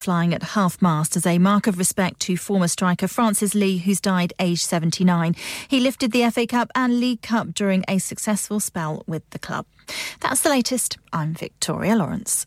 [0.00, 4.00] flying at half mast as a mark of respect to former striker Francis Lee, who's
[4.00, 5.36] died aged 79.
[5.68, 9.66] He lifted the FA Cup and League Cup during a successful spell with the club.
[10.20, 10.98] That's the latest.
[11.12, 12.46] I'm Victoria Lawrence.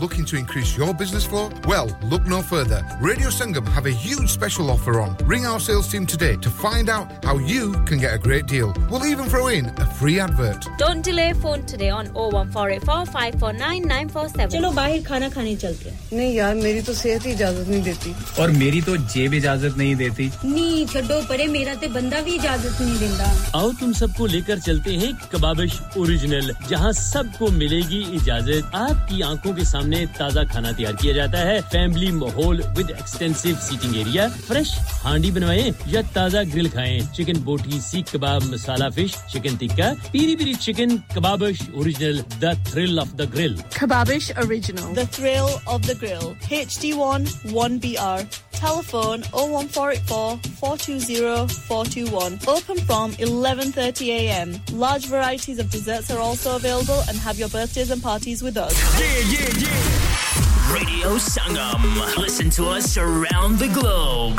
[0.00, 1.50] looking to increase your business flow?
[1.66, 2.86] Well, look no further.
[3.00, 5.16] Radio Sangam have a huge special offer on.
[5.24, 8.74] Ring our sales team today to find out how you can get a great deal.
[8.90, 10.66] We'll even throw in a free advert.
[10.78, 14.48] Don't delay phone today on 01484 549 947.
[14.52, 18.14] चलो बाहर खाना खाने चलते हैं नहीं यार मेरी तो सेहत ही इजाज़त नहीं देती
[18.42, 22.80] और मेरी तो जेब इजाज़त नहीं देती नी छड्डो परे मेरा ते बंदा भी इजाज़त
[22.80, 29.20] नहीं देता आओ तुम सबको लेकर चलते हैं कबाबिश ओरिजिनल जहाँ सबको मिलेगी इजाज़त आपकी
[29.30, 34.28] आँखों के सामने ताज़ा खाना तैयार किया जाता है फैमिली माहौल with extensive seating area
[34.28, 34.70] fresh
[35.04, 40.36] handi बनवाएँ या ताज़ा ग्रिल खाएँ chicken boti seekh kebab masala fish chicken tikka piri
[40.36, 44.92] piri chicken Kababish original the thrill of the grill Kababish Original.
[44.94, 46.34] The thrill of the grill.
[46.60, 48.20] HD1 1BR.
[48.62, 52.38] Telephone 01484 420 421.
[52.46, 54.78] Open from 11.30am.
[54.78, 58.72] Large varieties of desserts are also available and have your birthdays and parties with us.
[59.00, 60.72] Yeah, yeah, yeah.
[60.72, 62.16] Radio Sangam.
[62.16, 64.38] Listen to us around the globe.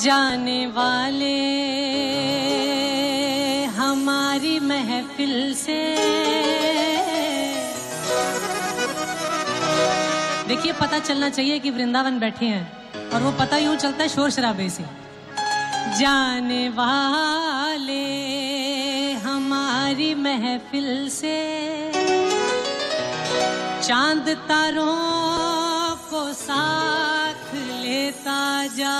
[0.00, 1.36] जाने वाले
[3.76, 5.78] हमारी महफिल से।
[10.48, 14.30] देखिए, पता चलना चाहिए कि वृंदावन बैठे हैं और वो पता यूँ चलता है शोर
[14.30, 14.84] शराबे से।
[15.98, 18.04] जाने वाले
[19.24, 21.36] हमारी महफिल से
[23.82, 28.94] चाँद तारों को साथ लेता जा।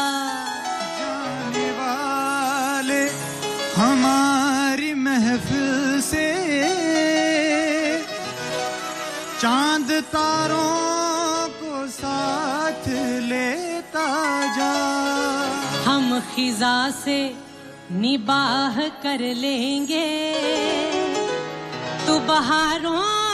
[10.13, 12.89] तारों को साथ
[13.23, 14.07] लेता
[14.57, 14.73] जा।
[15.85, 17.19] हम खिजा से
[17.93, 20.07] निबाह कर लेंगे।
[22.07, 23.26] तू बहारों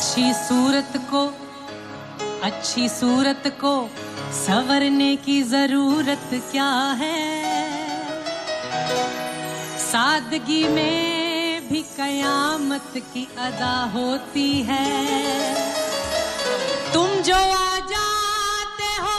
[0.00, 1.20] अच्छी सूरत को,
[2.42, 3.72] अच्छी सूरत को
[4.34, 6.68] संवरने की ज़रूरत क्या
[7.00, 7.18] है?
[9.78, 14.88] सादगी में भी कयामत की अदा होती है।
[16.94, 19.14] तुम जो आ जाते हो,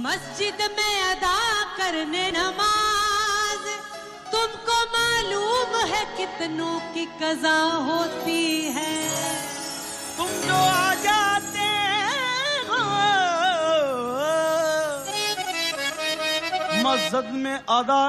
[0.00, 1.38] मस्जिद में अदा
[1.78, 3.70] करने नमाज़,
[4.32, 9.51] तुमको मालूम है कितनों की कजा होती है।
[10.20, 11.68] आ जाते
[12.68, 12.80] हो।
[16.84, 18.02] मस्जिद में अदा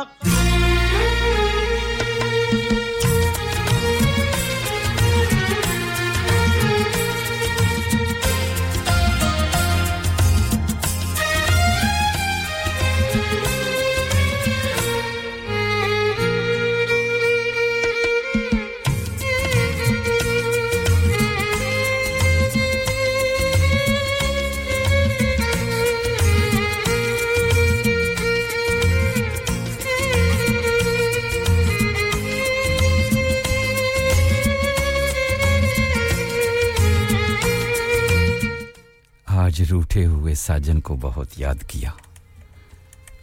[39.53, 41.97] आज रूठे हुए साजन को बहुत याद किया।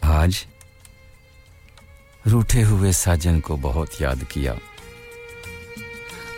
[0.03, 0.45] आज
[2.27, 4.53] रूठे हुए साजन को बहुत याद किया।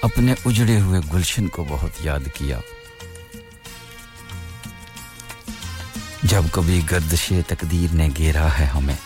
[0.03, 2.61] अपने उजड़े हुए गुलशन को बहुत याद किया।
[6.25, 8.97] जब कभी गर्दशे तकदीर ने घेरा है हमें,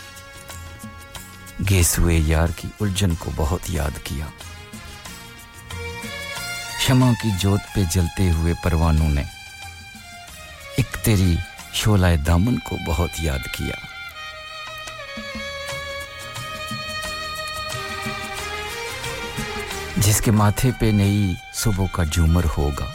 [1.62, 4.31] गेसुए यार की उलझन को बहुत याद किया।
[6.78, 9.37] क्षमा की जोत पे जलते हुए परवानों ने
[10.79, 11.38] एक तेरी
[11.74, 13.77] शोलाए दामन को बहुत याद किया।
[20.01, 22.94] जिसके माथे पे नई सुबह का झूमर होगा।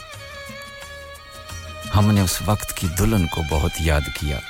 [1.94, 4.40] हमने उस वक्त की दुल्हन को बहुत याद किया।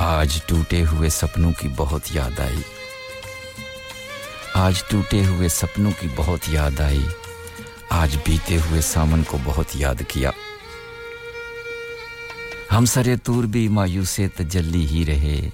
[0.00, 2.64] आज टूटे हुए सपनों की बहुत याद आई।
[4.56, 7.08] आज टूटे हुए सपनों की बहुत याद आई।
[7.92, 10.32] आज बीते हुए सामन को बहुत याद किया।
[12.70, 15.50] हम सरे तूर भी मायूसे तजल्ली ही रहे।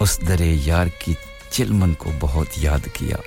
[0.00, 1.16] उस दरे यार की
[1.52, 3.18] चिलमन को बहुत याद किया।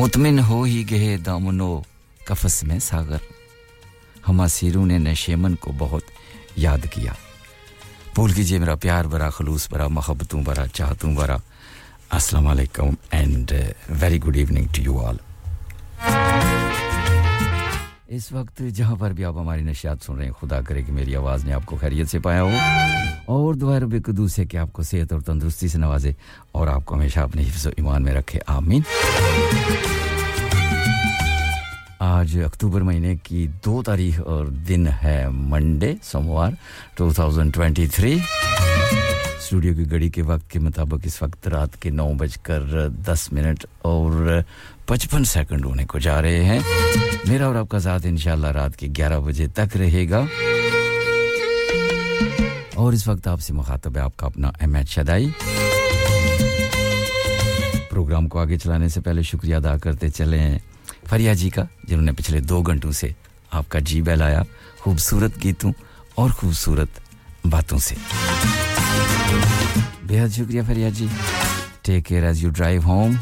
[0.00, 1.84] मुतमिन हो ही गए दामनो
[2.28, 3.20] कफस में सागर।
[4.26, 6.02] हमा सिरू ने नशेमन को बहुत
[6.58, 7.16] याद किया।
[8.16, 11.40] भूल कीजिए मेरा प्यार भरा खलूस भरा मोहब्बतों भरा चाहतों भरा
[12.12, 13.52] अस्सलाम वालेकुम and
[13.90, 15.18] very good evening to you all.
[18.12, 21.14] इस वक्त जहाँ पर भी आप हमारी नशियात सुन रहे हैं, खुदा करे कि मेरी
[21.14, 22.52] आवाज़ ने आपको खैरियत से पाया हो।
[23.34, 26.16] और दुआ रब से कि आपको सेहत और तंदुरुस्ती से नवाजे
[26.54, 28.84] और आपको हमेशा अपने हिफ्ज़ ईमान में रखे। आमीन।
[32.00, 36.56] आज अक्टूबर महीने की दो तारीख और दिन है मंडे, सोमवार
[36.98, 38.20] 2023
[39.52, 43.64] स्टूडियो की घड़ी के वक्त के मुताबिक इस वक्त रात के नौ बजकर दस मिनट
[43.84, 44.44] और
[44.88, 49.18] पचपन सेकंड होने को जा रहे हैं। मेरा और आपका साथ इंशाल्लाह रात के ग्यारह
[49.28, 50.20] बजे तक रहेगा।
[52.80, 55.32] और इस वक्त आपसे मुखातब है आपका अपना अहमद शदाई।
[57.92, 60.64] प्रोग्राम को आगे चलाने से पहले शुक्रिया अदा करते चले हैं
[61.06, 63.14] फरिया जी का, जिन्होंने पिछले दो घंटों से
[63.52, 64.44] आपका जी बहलाया।
[64.80, 65.72] खूबसूरत गीतों
[66.18, 67.00] और खूबसूरत
[67.46, 67.96] बातों से।
[70.06, 71.08] बेहद शुक्रिया Faria ji.
[71.84, 73.18] Take care as you drive home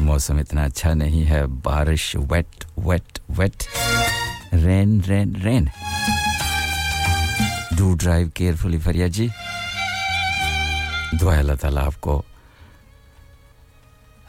[0.00, 3.64] मौसम इतना अच्छा नहीं है। बारिश wet wet wet
[4.54, 5.70] rain rain rain
[7.76, 9.30] do drive carefully Faria ji.
[11.14, 12.24] दुआ अल्लाह ताला आपको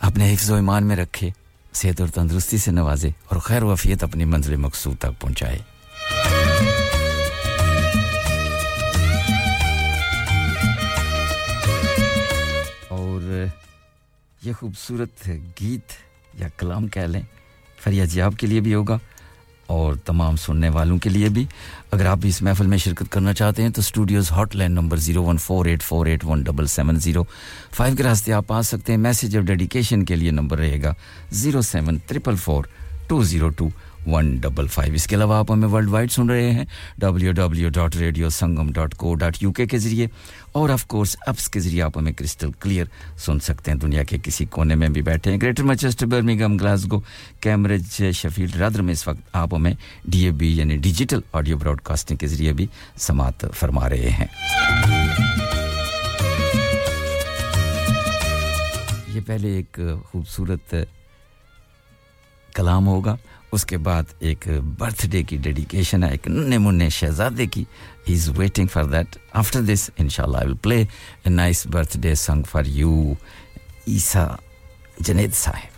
[0.02, 1.34] अपने हिफ्ज ईमान में रखे,
[1.74, 5.64] सेहत और तंदुरुस्ती से नवाजे और खैर वफियत अपनी मंजिल मकसूद तक पहुँचाए।
[14.46, 15.94] ये खूबसूरत गीत
[16.40, 17.26] या कलाम कह लें
[17.80, 19.00] फरिया जी आपके लिए भी होगा
[19.70, 21.48] और तमाम सुनने वालों के लिए भी।
[21.94, 25.22] अगर आप भी इस महफिल में शिरकत करना चाहते हैं तो studios hotline number zero
[25.24, 27.26] one four eight four eight one double seven zero.
[27.72, 30.96] Five के रास्ते आप आ सकते हैं। मैसेज और डेडिकेशन के लिए नंबर रहेगा
[31.34, 32.70] zero seven triple four
[33.10, 33.72] two zero two.
[34.08, 36.68] One double five इसके अलावा आप हमें वर्ल्ड वाइड सुन रहे हैं
[37.00, 40.10] W W dot radio Sangam dot co dot U K ज़रिए
[40.56, 42.90] और ऑफ़ कोर्स एप्स के ज़रिए आप हमें क्रिस्टल क्लियर
[43.26, 47.04] सुन सकते हैं दुनिया के किसी कोने में भी बैठे हैं। Greater Manchester Birmingham Glasgow
[47.44, 49.76] Cambridge Sheffield rather में इस वक्त आप हमें
[50.10, 54.30] डीएबी यानी डिजिटल ऑडियो ब्रॉडकास्टिंग के ज़रिए भी समात फरमा रहे हैं।
[59.16, 60.86] ये पहले एक खूबसूरत
[62.56, 63.18] कलाम होगा।
[63.54, 64.48] उसके बाद एक
[64.80, 67.66] बर्थडे की डेडिकेशन है, एक नन्हे मुन्ने शहजादे की।
[68.08, 72.46] He is waiting for that after this इनशाला I will play a nice birthday song
[72.46, 73.16] for you
[73.90, 74.26] Isa
[75.02, 75.75] Junaid Sahib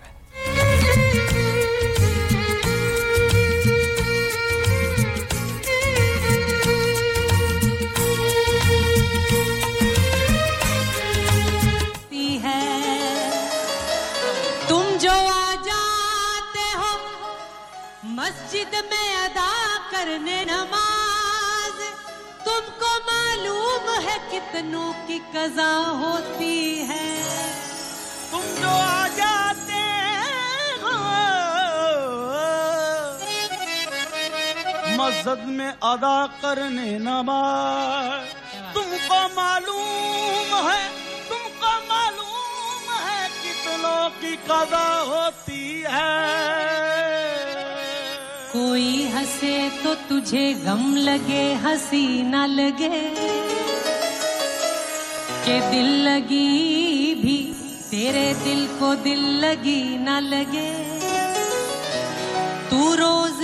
[18.74, 21.82] में अदा करने नमाज़।
[22.46, 26.56] तुमको मालूम है कितनों की कजा होती
[26.90, 27.08] है।
[28.32, 29.82] तुम जो आ जाते
[30.84, 30.96] हो।
[34.98, 38.28] मस्जिद में अदा करने नमाज़।
[38.74, 40.82] तुमको मालूम है,
[41.30, 46.87] तुमको मालूम है कितनों की कजा होती है।
[48.58, 53.02] कोई हंसे तो तुझे गम लगे, हँसी ना लगे।
[55.46, 57.38] के दिल लगी भी,
[57.92, 60.72] तेरे दिल को दिल लगी ना लगे।
[62.70, 63.37] तू रोज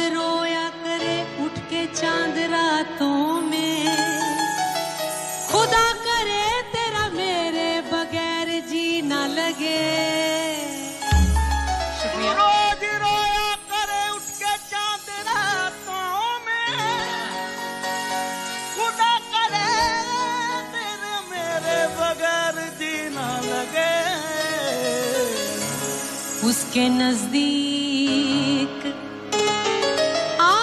[26.74, 28.86] उसके नज़दीक।
[30.42, 30.56] आ,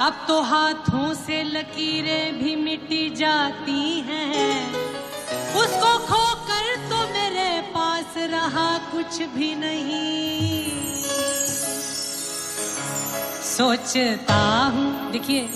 [0.00, 4.74] अब तो हाथों से लकीरें भी मिटी जाती हैं।
[5.56, 6.29] उसको मेरे
[8.10, 10.70] पास रहा कुछ भी नहीं।
[13.46, 14.38] सोचता
[14.74, 15.48] हूँ। देखिए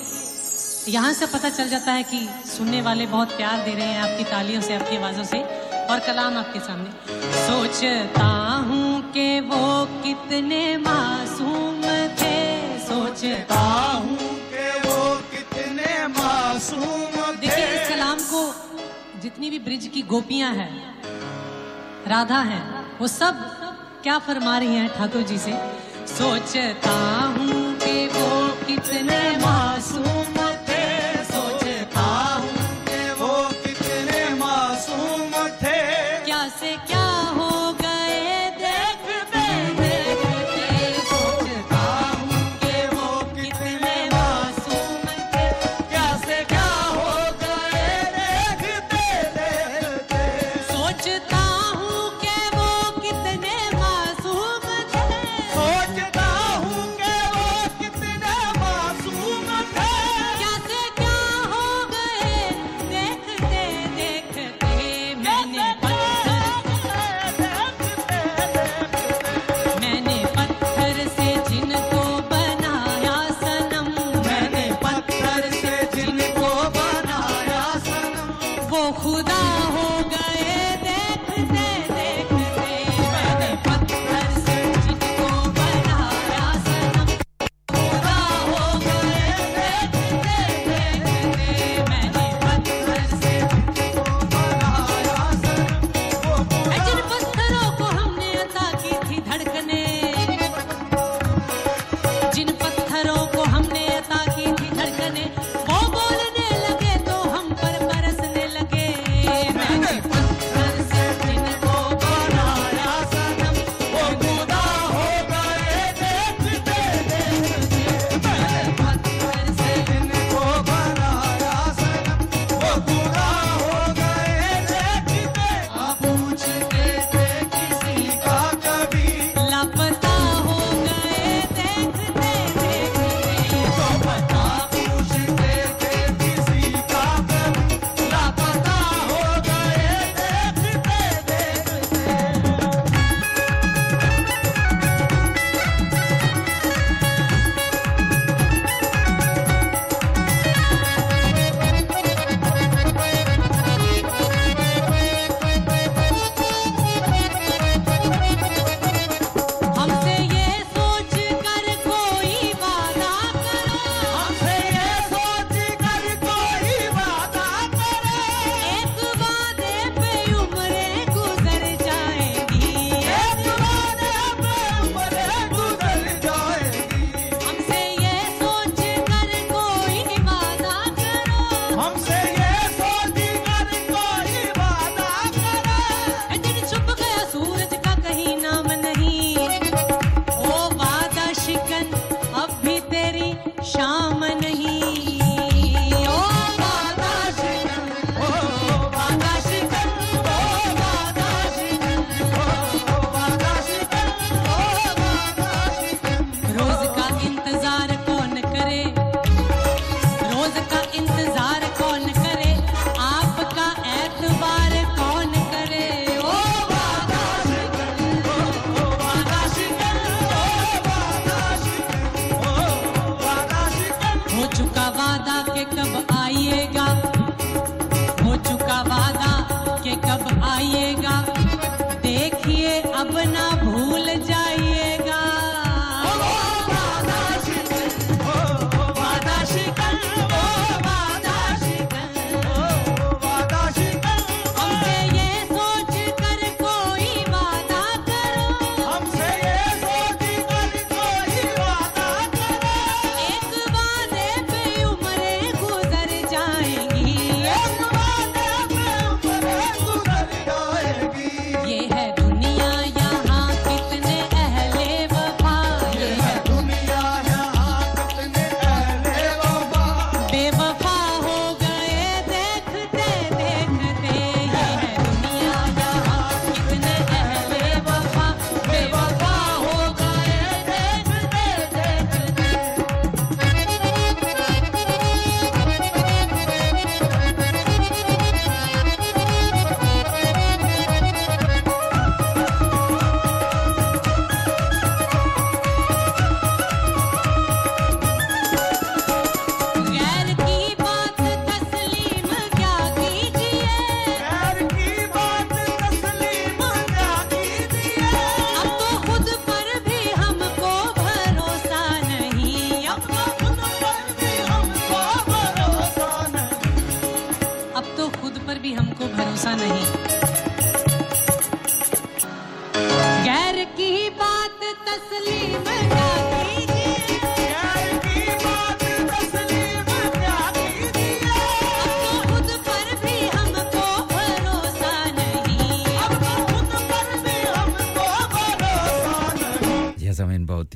[0.89, 4.25] यहाँ से पता चल जाता है कि सुनने वाले बहुत प्यार दे रहे हैं आपकी
[4.25, 5.43] तालियों से आपकी आवाजों से
[5.91, 6.91] और कलाम आपके सामने।
[7.39, 8.27] सोचता
[8.69, 11.83] हूँ कि वो कितने मासूम
[12.21, 14.17] थे। सोचता हूँ
[14.53, 18.43] कि वो कितने मासूम देखिए इस कलाम को
[19.23, 20.73] जितनी भी ब्रिज की गोपियाँ हैं
[22.09, 22.61] राधा है।
[23.01, 23.35] वो सब
[24.03, 25.53] क्या फरमा रही हैं ठाकुर जी से?
[26.09, 26.93] सोचता
[27.37, 28.29] हूँ कि वो
[28.67, 30.24] कितने मासूम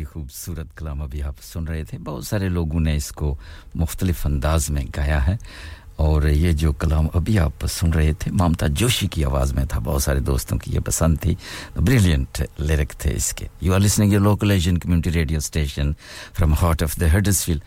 [0.08, 3.38] खूबसूरत कलाम अभी आप सुन रहे थे। बहुत सारे लोगों ने इसको
[3.76, 5.38] मुख्तलिफ़ अंदाज में गाया है।
[5.98, 9.78] और ये जो कलाम अभी आप सुन रहे थे, ममता जोशी की आवाज़ में था।
[9.78, 11.36] बहुत सारे दोस्तों की ये पसंद थी।
[11.80, 15.94] ब्रिलियंट लिरिक थे इसके। You are listening your local Asian community radio station
[16.34, 17.62] from heart of the Huddersfield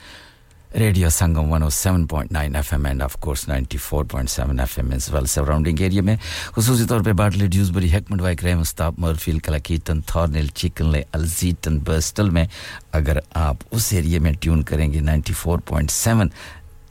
[0.72, 5.26] Radio Sangam 107.9 FM and, of course 94.7 FM as well.
[5.32, 6.20] Surrounding area में
[6.56, 12.30] खसूसी तौर पे बाटले ड्यूसबरी हेकमंड वाइक रेम स्टाप मर्फील कलाकीटन थॉर्नेल चिकनले अल्जीटन बर्स्टल
[12.30, 12.48] में
[12.94, 16.30] अगर आप उस एरिया में ट्यून करेंगे 94.7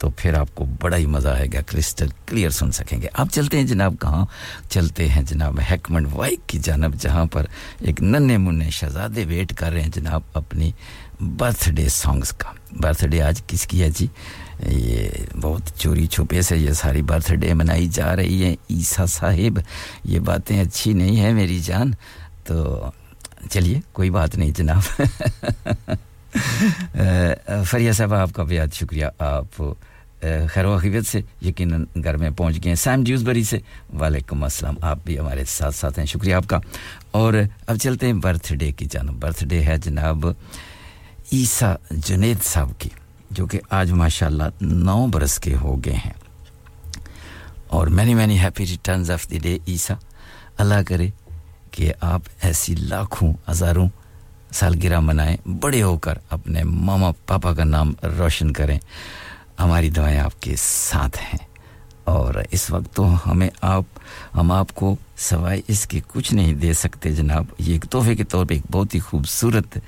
[0.01, 3.97] तो फिर आपको बड़ा ही मज़ा आएगा, क्रिस्टल क्लियर सुन सकेंगे। आप चलते हैं जनाब
[3.97, 4.29] कहाँ?
[4.71, 7.47] चलते हैं जनाब हैकमंड वाइक की जानब, जहाँ पर
[7.85, 10.73] एक नन्हे मुन्ने शहजादे वेट कर रहे हैं जनाब अपनी
[11.21, 14.09] बर्थडे सॉन्ग्स का। बर्थडे आज किसकी है जी?
[14.67, 19.63] ये बहुत चोरी छुपे से ये सारी बर्थडे मनाई जा रही है। ईसा साहिब,
[20.05, 21.95] ये बातें अच्छी नहीं है मेरी जान।
[22.47, 22.93] तो
[23.51, 24.81] चलिए, कोई बात नहीं जनाब।
[27.65, 29.75] फरिया साहब, आपका बेहद शुक्रिया। आप
[30.21, 33.61] खैर वकीबत से यकीन घर में पहुँच गए सैम ड्यूसबरी से
[33.93, 36.61] वालेकुम अस्सलाम। आप भी हमारे साथ साथ हैं। शुक्रिया आपका।
[37.15, 37.35] और
[37.69, 40.35] अब चलते हैं बर्थडे की जानब। बर्थडे है जनाब
[41.33, 42.91] ईसा जुनेद साहब की,
[43.33, 46.15] जो कि आज माशाल्लाह नौ बरस के हो गए हैं।
[47.71, 49.99] और many many happy returns of the day Isa.
[50.59, 51.11] Allah करे
[51.73, 53.89] कि आप ऐसी लाखों, हज़ारों
[54.51, 58.79] सालगिरह मनाएँ, बड़े होकर अपने मामा पापा का नाम रोशन करें।
[59.61, 61.47] हमारी दुआएँ आपके साथ हैं।
[62.07, 63.85] और इस वक्त तो हमें आप,
[64.33, 68.55] हम आपको सवाई इसके कुछ नहीं दे सकते, जनाब। ये एक तोहफे के तौर पे
[68.55, 69.81] एक बहुत ही खूबसूरत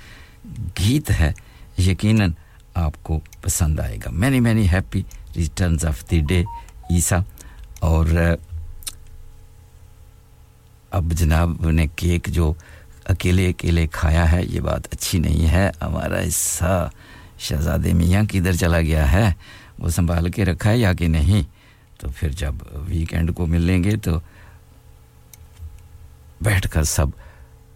[0.46, 1.34] गीत है।
[1.78, 2.34] यकीनन
[2.76, 5.06] आपको पसंद आएगा। Many many, happy
[5.36, 6.44] returns of the day,
[6.92, 7.24] Isa.
[7.82, 8.38] और,
[10.92, 12.56] अब जनाब ने केक जो
[13.10, 16.90] अकेले अकेले खाया है, ये बात अच्छी नहीं है। हमारा हिस्सा
[17.40, 19.36] शहजादे मियाँ किधर चला गया है।
[19.80, 21.44] वो संभाल के रखा है, या कि नहीं?
[22.00, 24.20] तो फिर जब वीकेंड को मिलेंगे तो
[26.42, 27.12] बैठकर सब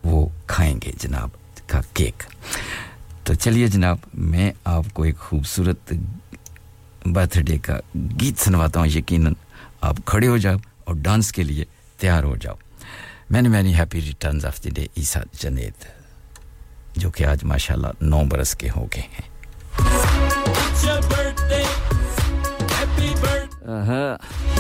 [0.05, 1.33] वो खाएँगे जनाब
[1.71, 2.23] का केक।
[3.27, 5.93] तो चलिए जनाब, मैं आपको एक खूबसूरत
[7.07, 9.37] बर्थडे का गीत सुनवाता हूँ। यकीनन
[9.85, 11.67] आप खड़े हो जाओ और डांस के लिए
[12.01, 12.59] तैयार हो जाओ।
[13.33, 15.87] Many many happy returns of the day Isa Junaid,
[16.99, 20.58] जो कि आज माशाल्लाह नौ बरस के हो गए हैं।
[23.69, 24.58] कर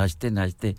[0.00, 0.74] नाचते नाचते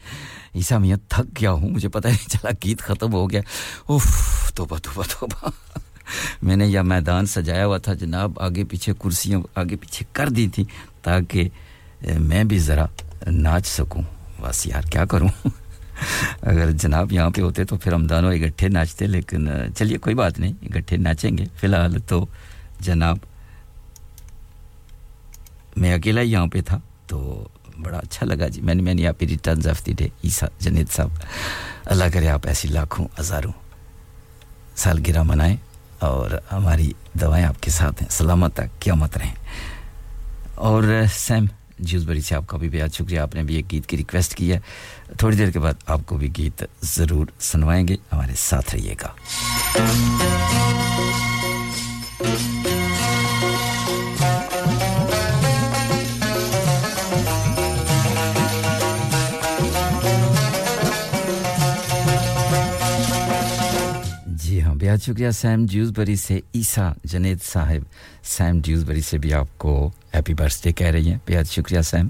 [0.57, 3.41] ईसा मियाँ थक गया हूँ, मुझे पता नहीं चला, गीत ख़त्म हो गया।
[3.89, 5.51] उफ, तोबा तोबा तोबा।
[6.43, 10.63] मैंने यह मैदान सजाया हुआ था, जनाब, आगे पीछे कुर्सियाँ, आगे पीछे कर दी थी,
[11.05, 11.49] ताकि
[12.19, 12.89] मैं भी ज़रा
[13.29, 14.03] नाच सकूँ।
[14.41, 15.31] बस यार, क्या करूँ?
[16.43, 20.39] अगर जनाब यहाँ पे होते तो फिर हम दोनों इकट्ठे नाचते, लेकिन चलिए, कोई बात
[20.39, 22.27] नहीं, इकट्ठे नाचेंगे। फ़िलहाल तो
[22.81, 23.19] जनाब,
[25.77, 27.19] मैं अकेला ही यहाँ पे था तो
[27.81, 31.19] बड़ा अच्छा लगा जी। मैंने मैंने आप return of the day, Isa Janeet Sahab,
[31.87, 33.53] Allah करे आप ऐसी लाखों हज़ारों
[34.77, 35.57] सालगिरह मनाएँ
[36.03, 39.35] और हमारी दवाएँ आपके साथ हैं। सलामत तक क्या मत रहें।
[40.59, 41.49] और सैम
[41.81, 44.61] जूसबरी से आपका भी बेहद शुक्रिया। आपने भी एक गीत की रिक्वेस्ट की है।
[45.21, 49.15] थोड़ी देर के बाद आपको भी गीत ज़रूर सुनवाएँगे। हमारे साथ रहिएगा।
[64.81, 67.85] बेहद शुक्रिया, सैम ड्यूसबरी से ईसा जनेद साहिब।
[68.23, 72.09] सैम ड्यूसबरी से भी आपको हैप्पी बर्थडे कह रही हैं। बेहद शुक्रिया, सैम।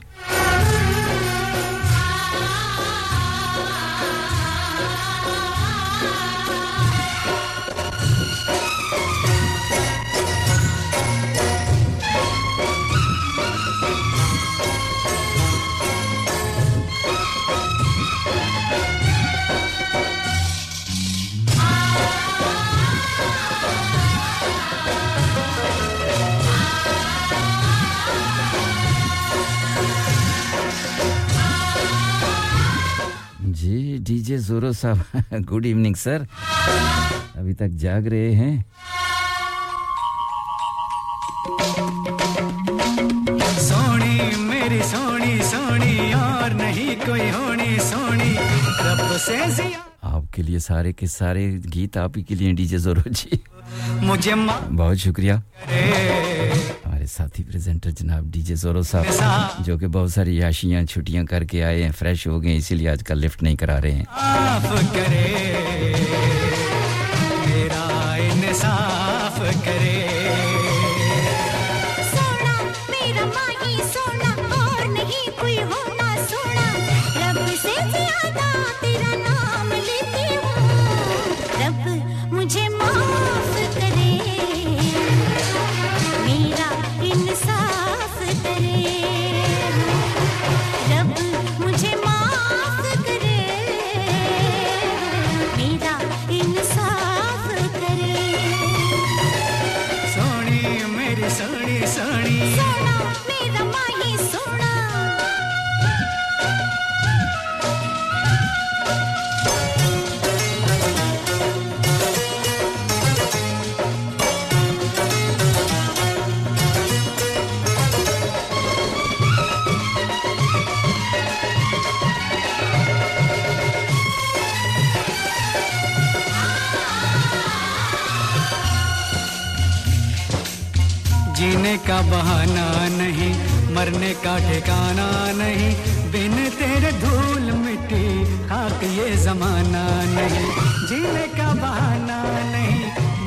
[34.51, 36.27] जोरो साहब गुड इवनिंग सर।
[37.37, 38.53] अभी तक जाग रहे हैं।
[43.61, 48.31] सोनी मेरी सोनी सोनी और नहीं कोई होनी सोनी।
[48.87, 49.71] रब से
[50.03, 53.39] आपके लिए सारे के सारे गीत आप ही के लिए डीजे जोरो जी
[54.05, 55.41] मुझे बहुत शुक्रिया।
[57.11, 61.91] साथी प्रेजेंटर जनाब डीजे जोरो साहब जो कि बहुत सारी याशियाँ छुट्टियाँ करके आए हैं
[61.91, 64.05] फ्रेश हो गए इसीलिए आजकल लिफ्ट नहीं करा रहे हैं।
[64.95, 65.27] करे,
[67.45, 70.00] मेरा इंसाफ सोना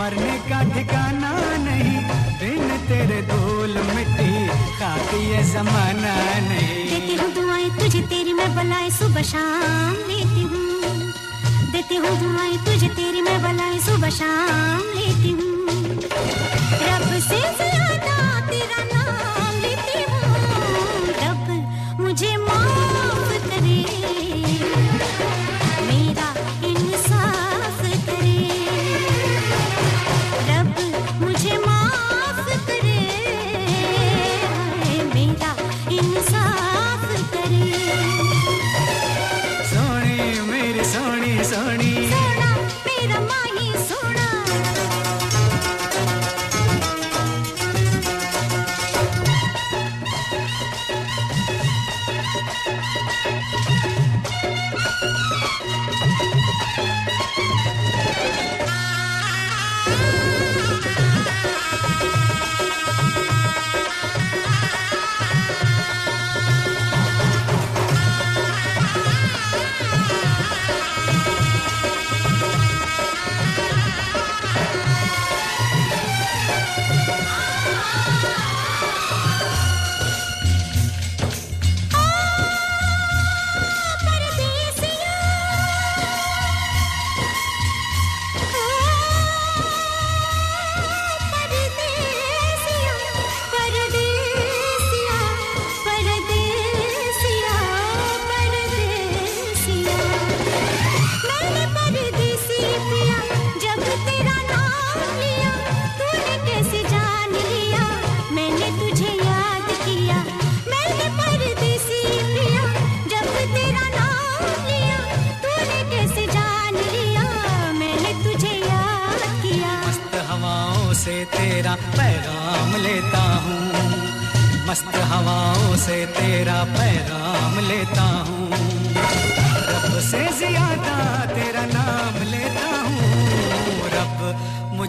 [0.04, 1.98] मरने का ठिकाना नहीं।
[2.40, 4.32] बिन तेरे धूल मिट्टी
[4.80, 6.14] का ये जमाना
[6.48, 11.00] नहीं। देती हूँ दुआएँ तुझे तेरी, मैं बलाए सुबह शाम लेती हूँ।
[11.72, 15.48] देती हूँ दुआएँ तुझे तेरी, मैं बलाए सुबह शाम लेती हूँ।
[16.84, 17.40] रब से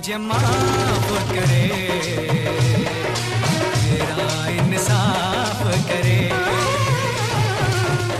[0.05, 1.65] मुझे माफ़ करे।
[3.85, 6.19] मेरा इंसाफ करे।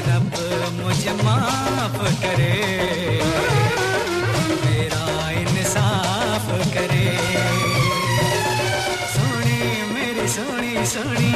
[0.07, 0.33] रब
[0.81, 2.55] मुझे माफ़ करे।
[4.65, 7.07] मेरा इंसाफ करे।
[9.13, 9.61] सोनी
[9.93, 11.31] मेरी सोनी। सोनी,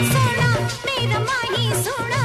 [0.86, 2.24] मेरा माही सोना।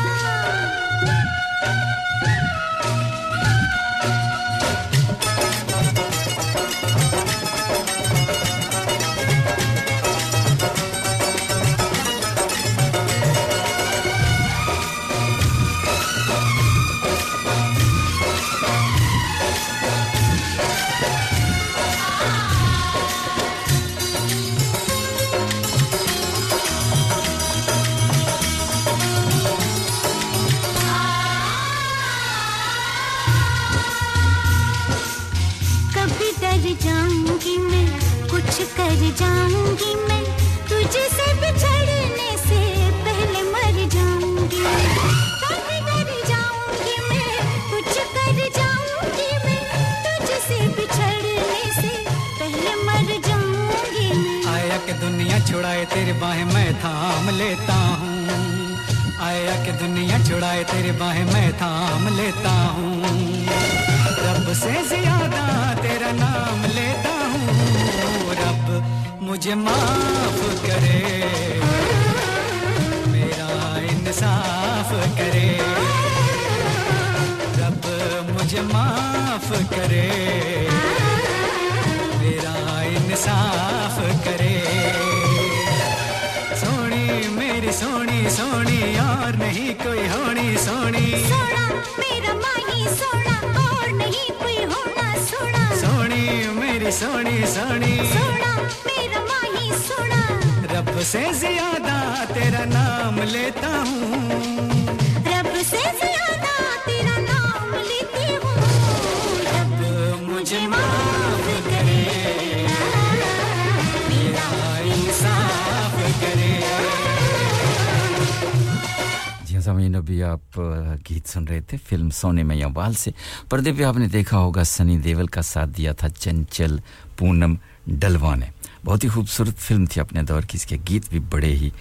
[121.74, 123.12] थे फ़िल्म सोने में अम्बाल से।
[123.50, 126.80] पर्दे पे आपने देखा होगा सनी देवल का साथ दिया था चंचल
[127.18, 127.58] पूनम
[127.88, 128.50] डलवा ने
[128.84, 131.72] बहुत ही खूबसूरत फ़िल्म थी अपने दौर की इसके गीत भी बड़े ही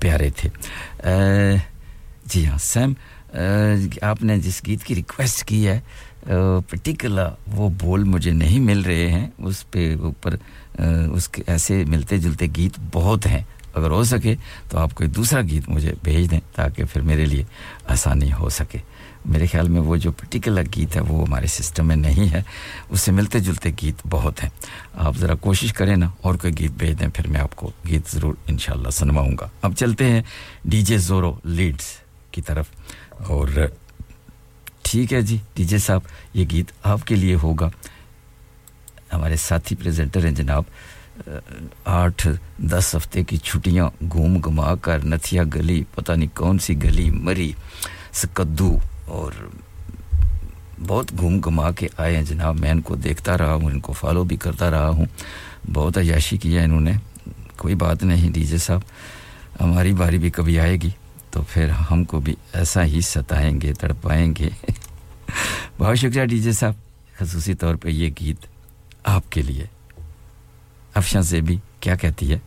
[0.00, 1.60] प्यारे थे। आ,
[2.28, 2.94] जी हाँ सैम
[4.04, 5.82] आपने जिस गीत की रिक्वेस्ट की है
[6.28, 10.38] पर्टिकुलर वो बोल मुझे नहीं मिल रहे हैं उस पे ऊपर
[11.12, 14.34] उसके ऐसे मिलते जुलते गीत बहुत हैं। अगर हो सके
[14.70, 17.46] तो आप कोई दूसरा गीत मुझे भेज दें ताकि फिर मेरे लिए
[17.90, 18.80] आसानी हो सके।
[19.26, 22.44] मेरे ख्याल में वो जो पर्टिकुलर गीत है, वो हमारे सिस्टम में नहीं है।
[22.90, 24.50] उससे मिलते जुलते गीत बहुत हैं।
[24.96, 28.38] आप ज़रा कोशिश करें ना, और कोई गीत भेज दें, फिर मैं आपको गीत ज़रूर
[28.50, 30.24] इन सुनवाऊँगा। अब चलते हैं
[30.66, 31.92] डीजे ज़ोरो लीड्स
[32.34, 33.72] की तरफ़। और
[34.84, 36.02] ठीक है जी, डीजे साहब,
[36.36, 37.70] ये गीत आपके लिए होगा।
[39.12, 40.64] हमारे साथी प्रेजेंटर हैं जनाब
[41.86, 42.26] आठ,
[42.62, 47.54] दस हफ़्ते की छुट्टियाँ घूम घुमा कर, नथिया गली, पता नहीं कौन सी गली मरी,
[48.12, 49.50] सकद्दू और
[50.78, 54.36] बहुत घूम घुमा के आए हैं जनाब। मैं इनको देखता रहा हूँ, इनको फॉलो भी
[54.36, 55.08] करता रहा हूँ।
[55.70, 56.98] बहुत अयाशी किया इन्होंने।
[57.58, 58.82] कोई बात नहीं डीजे साहब,
[59.60, 60.94] हमारी बारी भी कभी आएगी
[61.32, 64.52] तो फिर हमको भी ऐसा ही सताएँगे, तड़पाएँगे।
[65.78, 66.76] बहुत शुक्रिया डीजे साहब,
[67.18, 68.38] खसूसी तौर पे ये गीत
[69.06, 69.68] आपके लिए।
[70.96, 72.42] अफशा से भी क्या कहती है?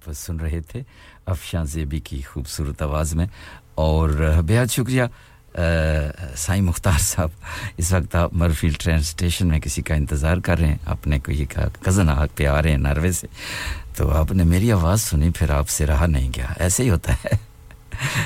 [0.00, 0.80] आप सुन रहे थे
[1.28, 3.28] अफशां जेबी की खूबसूरत आवाज़ में।
[3.76, 5.08] और बेहद शुक्रिया
[6.40, 7.32] साईं मुख्तार साहब।
[7.78, 11.68] इस वक्त आप मरफील ट्रेन स्टेशन में किसी का इंतज़ार कर रहे हैं। कोई का
[11.84, 13.28] कज़न आग पे आ रहे हैं नरवे से।
[13.98, 17.38] तो आपने मेरी आवाज़ सुनी, फिर आपसे रहा नहीं गया। ऐसे ही होता है।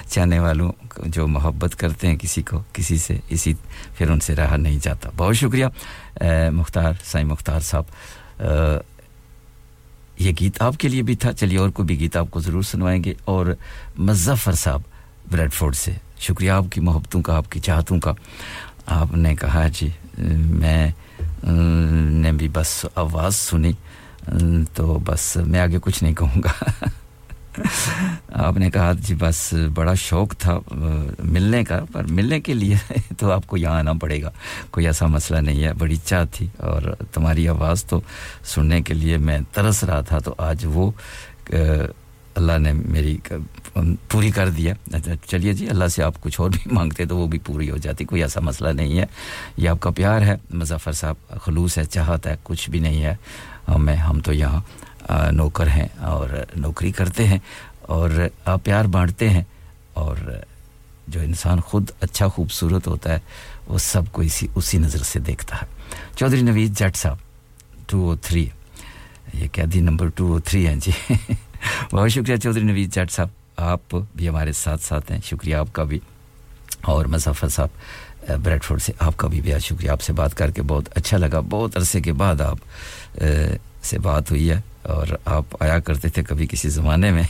[0.07, 0.70] चाहने वालों
[1.11, 3.55] जो मोहब्बत करते हैं किसी को, किसी से, इसी,
[3.99, 5.70] फिर उनसे रहा नहीं जाता। बहुत शुक्रिया
[6.55, 7.87] मुख्तार, साईं मुख्तार साहब।
[10.21, 13.57] ये गीत आपके लिए भी था। चलिए और कोई भी गीत आपको ज़रूर सुनवाएँगे। और
[13.99, 14.85] मुजफ्फर साहब,
[15.31, 18.15] ब्रेडफोर्ड से। शुक्रिया आपकी मोहब्बतों का, आपकी चाहतों का।
[18.89, 20.95] आपने कहा जी, मैं,
[22.21, 23.77] ने भी बस आवाज़ सुनी
[24.77, 26.55] तो बस मैं आगे कुछ नहीं कहूँगा।
[27.55, 30.55] आपने कहा जी बस बड़ा शौक था
[31.22, 32.78] मिलने का पर मिलने के लिए
[33.18, 34.32] तो आपको यहाँ आना पड़ेगा।
[34.72, 38.02] कोई ऐसा मसला नहीं है बड़ी इच्छा थी और तुम्हारी आवाज़ तो
[38.42, 40.94] सुनने के लिए मैं तरस रहा था तो आज वो
[42.36, 43.20] अल्लाह ने मेरी
[43.78, 47.26] पूरी कर दिया। अच्छा, चलिए जी अल्लाह से आप कुछ और भी मांगते तो वो
[47.30, 49.09] भी पूरी हो जाती कोई ऐसा मसला नहीं है।
[49.59, 53.18] ये आपका प्यार है मुजफ्फर साहब खलूस है चाहत है कुछ भी नहीं है।
[53.66, 54.64] हमें हम तो यहाँ
[55.11, 57.42] नौकर हैं और नौकरी करते हैं
[57.88, 59.46] और प्यार बांटते हैं
[59.96, 60.44] और
[61.09, 63.22] जो इंसान खुद अच्छा खूबसूरत होता है,
[63.68, 65.68] वो सबको इसी, उसी नज़र से देखता है।
[66.16, 67.18] चौधरी नवीद जट साहब,
[67.90, 68.52] टू ओ थ्री।
[69.34, 70.94] ये क्या the number two O three हैं, जी।
[71.92, 76.00] बहुत शुक्रिया चौधरी नवीद जट साहब, आप भी हमारे साथ साथ हैं। शुक्रिया आपका भी।
[76.88, 77.70] और मुजफ्फर साहब
[78.30, 82.12] ब्रेडफोर्ड से आपका भी बेहद शुक्रिया। आपसे बात करके बहुत अच्छा लगा। बहुत अरसे के
[82.12, 82.59] बाद आप
[83.85, 87.28] से बात हुई है और आप आया करते थे कभी किसी ज़माने में,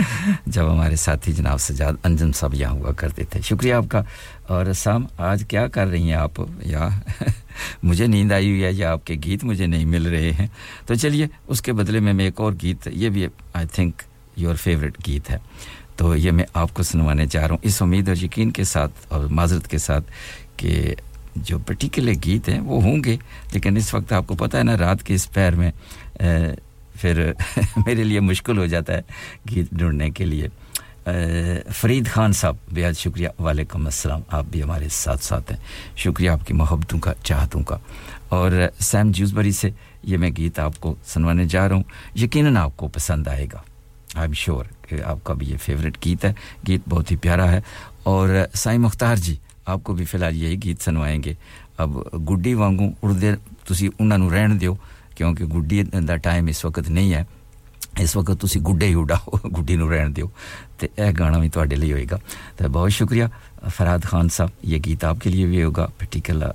[0.48, 4.06] जब हमारे साथी जनाब सजाद अंजम साहब यहाँ हुआ करते थे। शुक्रिया आपका।
[4.50, 6.60] और शाम, आज क्या कर रही हैं आप?
[6.66, 7.02] या
[7.84, 10.52] मुझे नींद आई हुई है या आपके गीत मुझे नहीं मिल रहे हैं?
[10.88, 14.02] तो चलिए, उसके बदले में मैं एक और गीत, ये भी आई थिंक
[14.38, 15.40] योर फेवरेट गीत है।
[15.98, 19.28] तो ये मैं आपको सुनवाने जा रहा हूँ। इस उम्मीद और यकीन के साथ और
[19.28, 20.00] माजरत के साथ
[20.58, 20.96] कि
[21.36, 23.18] जो पर्टिकुलर गीत हैं वो होंगे।
[23.54, 26.54] लेकिन इस वक्त आपको पता है ना रात के इस पैर में अ,
[26.96, 27.34] फिर
[27.86, 29.04] मेरे लिए मुश्किल हो जाता है
[29.46, 30.48] गीत ढूँढने के लिए।
[31.72, 35.58] फरीद खान साहब बेहद शुक्रिया। वालेकुम अस्सलाम। आप भी हमारे साथ साथ हैं।
[35.96, 37.80] शुक्रिया आपकी मोहब्बतों का चाहतों का।
[38.32, 39.72] और सैम जूसबरी से
[40.04, 41.84] ये मैं गीत आपको सुनवाने जा रहा हूँ।
[42.16, 43.64] यकीनन आपको पसंद आएगा।
[44.16, 46.34] आई एम श्योर कि आपका भी ये फेवरेट गीत है।
[46.64, 47.62] गीत बहुत ही प्यारा है।
[48.06, 51.36] और साईं मुख्तार जी आपको भी फ़िलहाल यही गीत सुनवाएँगे।
[51.80, 53.36] अब गुड्डी वांगू उड़दे
[53.66, 54.76] ਤੁਸੀਂ ਉਹਨਾਂ ਨੂੰ ਰਹਿਣ ਦਿਓ
[55.16, 57.26] ਕਿਉਂਕਿ ਗੁੱਡੀ ਦਾ ਟਾਈਮ ਇਸ ਵਕਤ ਨਹੀਂ ਹੈ
[58.00, 60.30] ਇਸ ਵਕਤ ਤੁਸੀਂ ਗੁੱਡੇ ਹੀ ਉਡਾਓ ਗੁੱਡੀ ਨੂੰ ਰਹਿਣ ਦਿਓ
[60.78, 62.18] ਤੇ ਇਹ ਗਾਣਾ ਵੀ ਤੁਹਾਡੇ ਲਈ ਹੋਏਗਾ
[62.58, 63.30] ਤੇ ਬਹੁਤ ਸ਼ੁਕਰੀਆ
[63.66, 66.52] फराद खान साहब। ये गीत आपके लिए भी होगा। पर्टिकुलर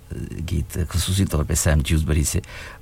[0.49, 2.41] गीत खसूसी तौर पे सैम जूसबरी से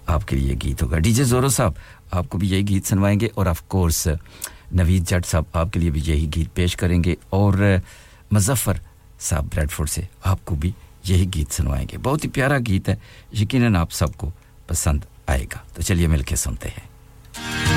[0.09, 1.79] आपके लिए गीत होगा। डीजे जोरो साहब,
[2.13, 4.01] आपको भी यही गीत सुनवाएँगे और ऑफ़ कोर्स
[4.73, 7.57] नवीद जट साहब आपके लिए भी यही गीत पेश करेंगे। और
[8.31, 8.81] मुजफ्फ़र
[9.19, 13.01] साहब ब्रेडफोर्ड से आपको भी यही गीत सुनवाएँगे। बहुत ही प्यारा गीत है।
[13.33, 14.33] यकीनन आप सबको
[14.69, 17.68] पसंद आएगा। तो चलिए मिलके सुनते हाँ।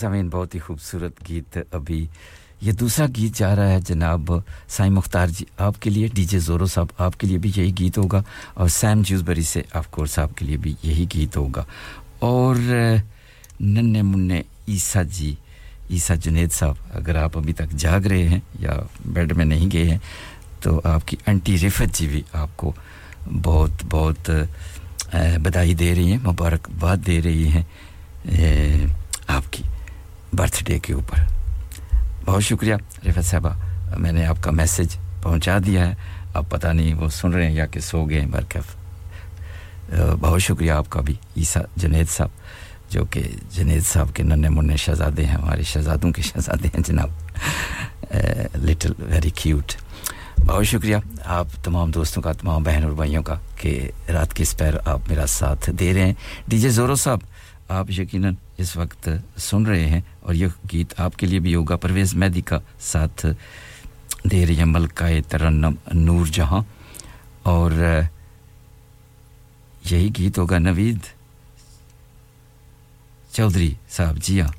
[0.00, 2.08] सामीन बहुत ही खूबसूरत गीत अभी।
[2.62, 6.88] ये दूसरा गीत जा रहा है जनाब साई मुख्तार जी आपके लिए, डीजे ज़ोरो साहब
[7.00, 8.22] आपके लिए भी यही गीत होगा
[8.56, 11.66] और सैम जूसबरी से ऑफकोर्स आपके लिए भी यही गीत होगा।
[12.22, 12.56] और,
[13.62, 15.36] नन्हे मुन्ने ईसा जी,
[15.92, 18.74] ईसा जुनेद साहब, अगर आप अभी तक जाग रहे हैं या
[19.06, 20.00] बेड में नहीं गए हैं
[20.62, 22.74] तो आपकी आंटी रिफत जी भी आपको
[23.26, 24.30] बहुत बहुत
[25.40, 27.66] बधाई दे रही हैं, मुबारकबाद दे रही हैं
[29.30, 29.64] आपकी।
[30.34, 31.26] बर्थडे के ऊपर।
[32.24, 33.56] बहुत शुक्रिया, रिफत साहबा।
[33.98, 35.96] मैंने आपका मैसेज पहुँचा दिया है।
[36.36, 38.76] अब पता नहीं वो सुन रहे हैं या कि सो गए हैं बरकफ
[39.90, 42.30] बहुत शुक्रिया आपका भी, ईसा जनेद साहब,
[42.92, 43.20] जो कि
[43.54, 47.10] जनेद साहब के नन्हे मुन्ने शहजादे हैं, हमारे शहजादों के शहजादे हैं, जनाब।
[48.56, 49.72] लिटिल वेरी क्यूट
[50.40, 53.70] बहुत शुक्रिया आप तमाम दोस्तों का, तमाम बहन और भाइयों का, कि
[54.10, 56.16] रात के इस पैर आप मेरा साथ दे रहे हैं।
[56.48, 57.22] डीजे ज़ोरो साहब,
[57.70, 62.16] आप यकीनन इस वक्त सुन रहे हैं और यह गीत आपके लिए भी होगा। परवेज़
[62.16, 63.26] मैदी का साथ
[64.26, 66.66] दे रही है मलकाए तरन्नम नूर जहाँ।
[67.46, 67.72] और
[69.86, 71.00] यही गीत होगा नवीद
[73.34, 74.54] चौधरी साहब। जी हाँ।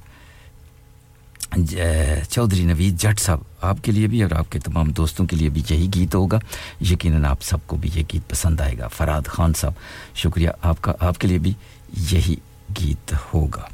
[2.24, 5.88] चौधरी नवीद जट साहब आपके लिए भी और आपके तमाम दोस्तों के लिए भी यही
[5.88, 6.40] गीत होगा।
[6.82, 9.76] यकीनन आप सबको भी ये गीत पसंद आएगा। फराद खान साहब,
[10.16, 11.56] शुक्रिया। आपका, आपके लिए भी
[11.98, 12.40] यही
[12.72, 13.70] गीत होगा।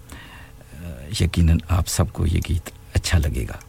[1.22, 3.60] यकीनन आप सबको ये गीत अच्छा लगेगा।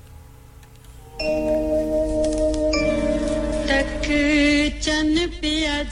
[3.68, 4.06] तक
[4.82, 5.82] चन पिया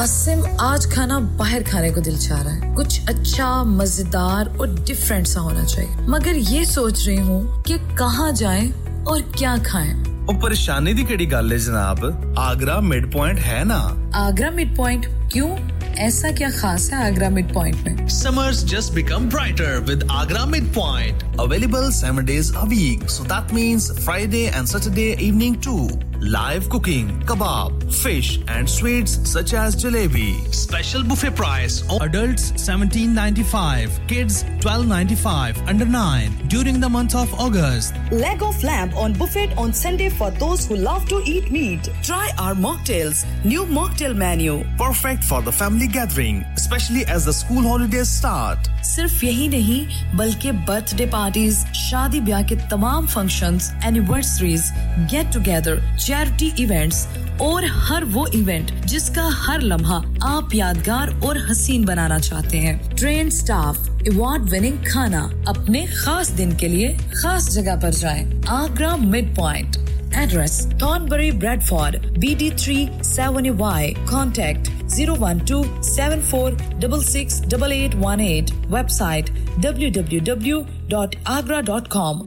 [0.03, 5.27] आसिम आज खाना बाहर खाने को दिल चाह रहा है कुछ अच्छा मजेदार और डिफरेंट
[5.27, 8.71] सा होना चाहिए मगर ये सोच रही हूँ कि कहाँ जाएं
[9.05, 9.93] और क्या खाएं
[10.29, 11.99] ਉਹ ਪਰੇਸ਼ਾਨੀ ਦੀ ਕਿਹੜੀ ਗੱਲ ਹੈ ਜਨਾਬ
[12.39, 13.79] ਆਗਰਾ ਮਿਡ ਪੁਆਇੰਟ ਹੈ ਨਾ
[14.19, 15.49] आगरा मिड पॉइंट क्यों
[16.03, 21.25] ऐसा क्या खास है आगरा मिड पॉइंट में Summers just become brighter with Agra Midpoint.
[21.43, 23.05] Available 7 days a week.
[23.15, 25.81] So that means Friday and Saturday evening too.
[26.26, 30.32] Live cooking, kebab, fish and sweets such as jalebi.
[30.54, 31.82] Special buffet price.
[32.00, 37.92] Adults 17.95, kids 12.95 under 9 during the month of August.
[38.10, 41.90] Leg of lamb on buffet on Sunday for those who love to eat meat.
[42.02, 43.26] Try our mocktails.
[43.44, 44.64] New mocktail menu.
[44.78, 48.68] Perfect for the family gathering, especially as the school holidays start.
[48.84, 54.70] सिर्फ़ यही नहीं बल्कि birthday parties शादी ब्याह के तमाम functions, anniversaries
[55.10, 57.06] get together charity events
[57.42, 59.96] और हर वो इवेंट जिसका हर लम्हा
[60.28, 66.56] आप यादगार और हसीन बनाना चाहते हैं। ट्रेन स्टाफ अवार्ड विनिंग खाना अपने खास दिन
[66.56, 69.76] के लिए खास जगह पर जाएँ। Agra mid point
[70.14, 79.28] Address Thornbury Bradford BD3 7Y Contact 012 74668818 Website
[79.60, 80.64] www.agra.com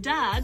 [0.10, 0.44] dad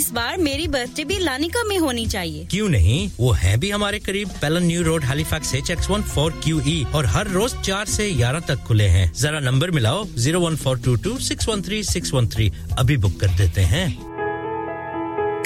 [0.00, 3.10] इस बार मेरी बर्थडे भी लानिका में होनी चाहिए। क्यों नहीं?
[3.18, 6.84] वो है भी हमारे करीब। Pellon New Road Halifax H X one four Q E
[6.94, 10.78] और हर रोज चार से ग्यारह तक खुले हैं। जरा नंबर मिलाओ zero one four
[10.80, 13.84] two two six one three six one three अभी बुक कर देते हैं।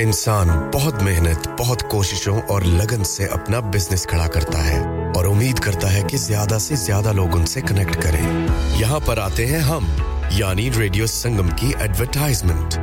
[0.01, 4.81] इंसान बहुत मेहनत बहुत कोशिशों और लगन से अपना बिज़नेस खड़ा करता है
[5.11, 8.25] और उम्मीद करता है कि ज़्यादा से ज़्यादा लोग उनसे कनेक्ट करें।
[8.81, 9.95] यहाँ पर आते हैं हम
[10.33, 12.83] यानी रेडियो संगम की एडवरटाइजमेंट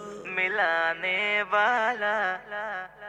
[0.61, 3.00] मिलाने वाला।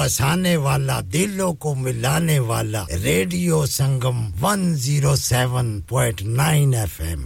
[0.00, 7.20] हंसाने वाला दिलों को मिलाने वाला radio Sangam 107.9 FM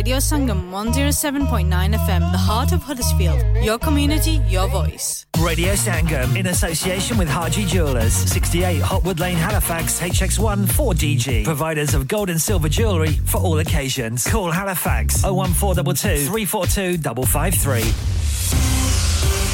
[0.00, 3.44] Radio Sangam 107.9 FM, the heart of Huddersfield.
[3.62, 5.26] Your community, your voice.
[5.38, 11.44] Radio Sangam in association with Haji Jewelers, 68 Hotwood Lane, Halifax, HX1 4DG.
[11.44, 14.26] Providers of gold and silver jewellery for all occasions.
[14.26, 17.82] Call Halifax 01422 342 553.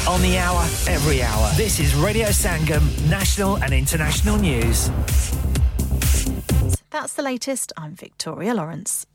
[0.09, 1.51] On the hour, every hour.
[1.57, 4.89] This is Radio Sangam, national and international news.
[6.89, 7.73] That's the latest.
[7.75, 9.05] I'm Victoria Lawrence.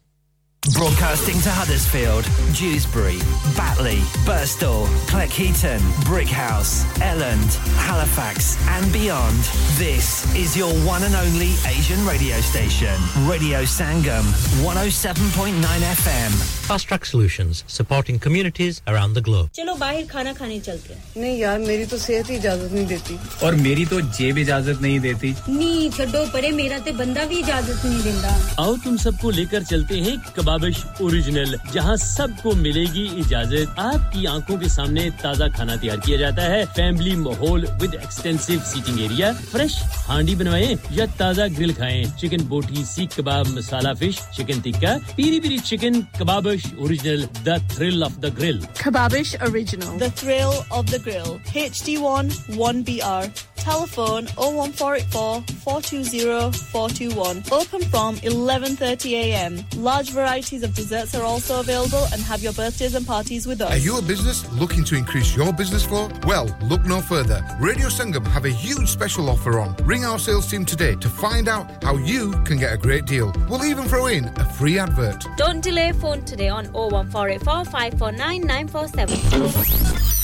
[0.75, 3.19] Broadcasting to Huddersfield, Dewsbury,
[3.55, 9.37] Batley, Burstall, Cleckheaton, Brickhouse, Elland, Halifax, and beyond.
[9.79, 12.97] This is your one and only Asian radio station,
[13.29, 14.25] Radio Sangam,
[14.61, 15.55] 107.9
[16.03, 16.31] FM.
[16.67, 19.49] Fast Track Solutions, supporting communities around the globe.
[19.55, 23.17] चलो बाहर खाना खाने चलते हैं नहीं यार मेरी तो सेहत ही इजाजत नहीं देती
[23.45, 27.85] और मेरी तो जेब इजाजत नहीं देती नी छड्डो परे मेरा ते बंदा भी इजाजत
[27.85, 30.17] नहीं देता आओ तुम सबको लेकर चलते हैं
[30.52, 36.42] कबाबिश ओरिजिनल जहाँ सबको मिलेगी इजाज़त आपकी आँखों के सामने ताज़ा खाना तैयार किया जाता
[36.52, 39.76] है फैमिली माहौल with extensive seating area fresh
[40.08, 45.40] handi बनवाएँ या ताज़ा ग्रिल खाएँ chicken boti seekh kebab masala fish chicken tikka piri
[45.40, 49.96] piri chicken Kababish original the thrill of the grill Kebabish Original.
[49.98, 51.38] The thrill of the grill.
[51.54, 52.30] HD1
[52.60, 53.24] 1BR.
[53.62, 57.42] Telephone 01484 420 421.
[57.52, 59.60] Open from 11.30am.
[59.88, 60.10] Large
[60.41, 63.71] varieties of desserts are also available and have your birthdays and parties with us.
[63.71, 66.09] Are you a business looking to increase your business flow?
[66.25, 67.39] Well, look no further.
[67.59, 69.75] Radio Sangam have a huge special offer on.
[69.93, 73.31] Ring our sales team today to find out how you can get a great deal.
[73.49, 75.23] We'll even throw in a free advert.
[75.37, 80.17] Don't delay phone today on 01484 549 947.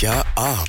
[0.00, 0.68] क्या आप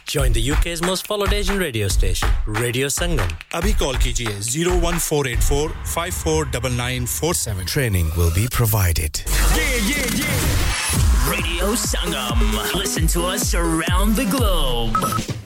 [0.05, 3.29] Join the UK's most followed Asian radio station, Radio Sangam.
[3.53, 7.65] Abhi call kijiye 01484 549947.
[7.65, 9.21] Training will be provided.
[9.55, 11.31] Yeah, yeah, yeah.
[11.31, 12.39] Radio Sangam.
[12.75, 14.97] Listen to us around the globe.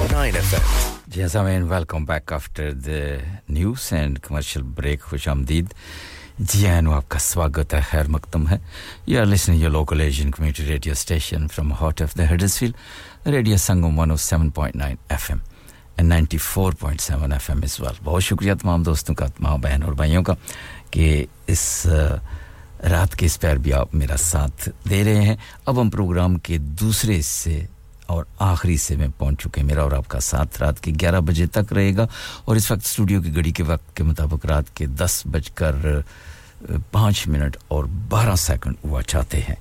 [0.00, 5.00] Yes, I mean, welcome back after the news and commercial break.
[5.00, 5.74] खुश आमदीद
[6.40, 8.60] जी आनो आपका स्वागत है खैर मकदम है।
[9.08, 12.74] You are listening your local Asian community radio station from heart of the Huddersfield
[13.26, 15.40] radio Sangam 107.9 FM
[15.98, 20.34] and 94.7 FM as well बहुत शुक्रिया तमाम दोस्तों का तमाम बहन और भाइयों का
[20.92, 25.38] कि इस रात के इस पैर भी आप मेरा साथ दे रहे हैं।
[25.68, 27.66] अब हम प्रोग्राम के दूसरे हिस्से
[28.10, 31.46] और आखिरी से में पहुँच चुके हैं मेरा और आपका साथ रात के 11 बजे
[31.46, 32.08] तक रहेगा।
[32.48, 36.04] और इस वक्त स्टूडियो की घड़ी के वक्त के मुताबिक रात के दस बजकर
[36.92, 39.58] पाँच मिनट और बारह सेकंड हुआ चाहते हैं।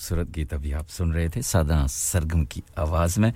[0.00, 3.32] खूबसूरत गीत अभी आप सुन रहे थे, सादा सरगम की आवाज़ में।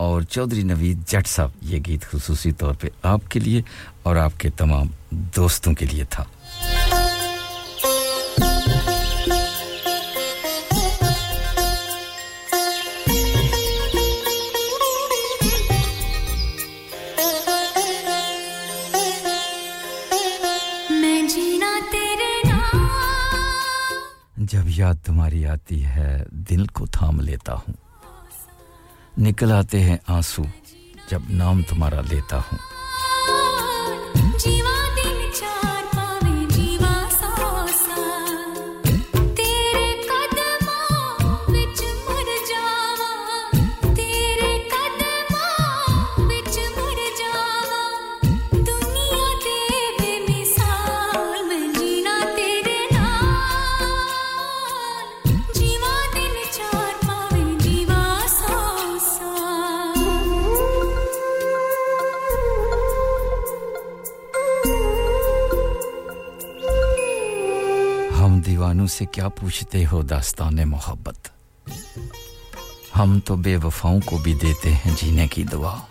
[0.00, 3.64] और चौधरी नवीद जट साहब, ये गीत खसूसी तौर पे आपके लिए
[4.06, 6.26] और आपके तमाम दोस्तों के लिए था।
[29.26, 30.44] निकल आते हैं आँसू
[31.10, 32.58] जब नाम तुम्हारा लेता हूँ।
[68.86, 71.30] से क्या पूछते हो दास्तान मोहब्बत
[72.94, 75.88] हम तो बेवफाओं को भी देते हैं जीने की दुआ।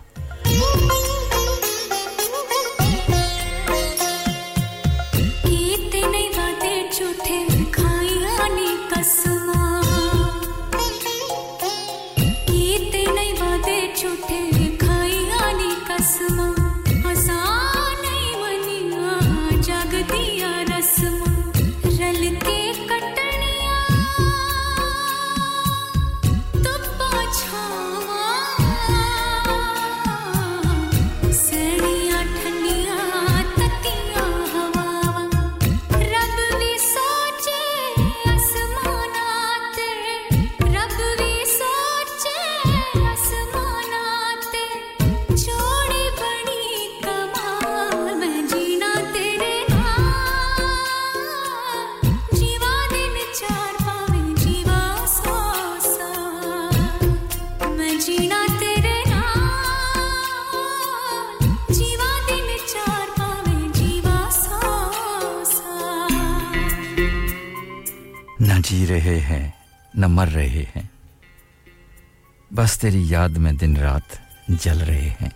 [72.86, 74.04] तेरी याद में दिन रात
[74.50, 75.32] जल रहे हैं।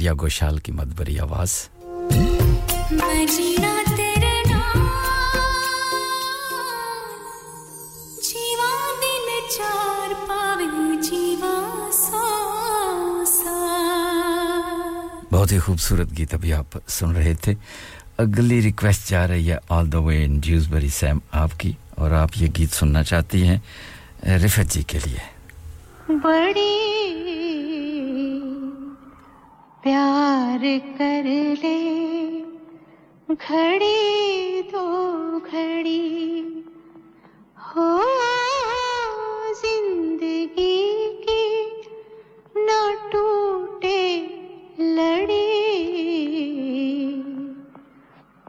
[0.00, 1.54] शरिया गोशाल की मदबरी आवाज़।
[15.30, 17.56] बहुत ही खूबसूरत गीत अभी आप सुन रहे थे।
[18.20, 22.48] अगली रिक्वेस्ट जा रही है all the way in Dewsbury Sam आपकी। और आप ये
[22.48, 23.62] गीत सुनना चाहती हैं
[24.38, 25.20] रिफत जी के लिए।
[26.10, 26.79] बड़ी
[30.50, 31.24] प्यार कर
[31.62, 31.78] ले।
[33.34, 34.86] घड़ी दो
[35.40, 36.64] घड़ी,
[37.66, 37.86] हो
[39.54, 40.82] ज़िंदगी
[41.22, 41.46] की
[42.58, 42.68] न
[43.12, 44.02] टूटे
[44.80, 45.46] लड़ी।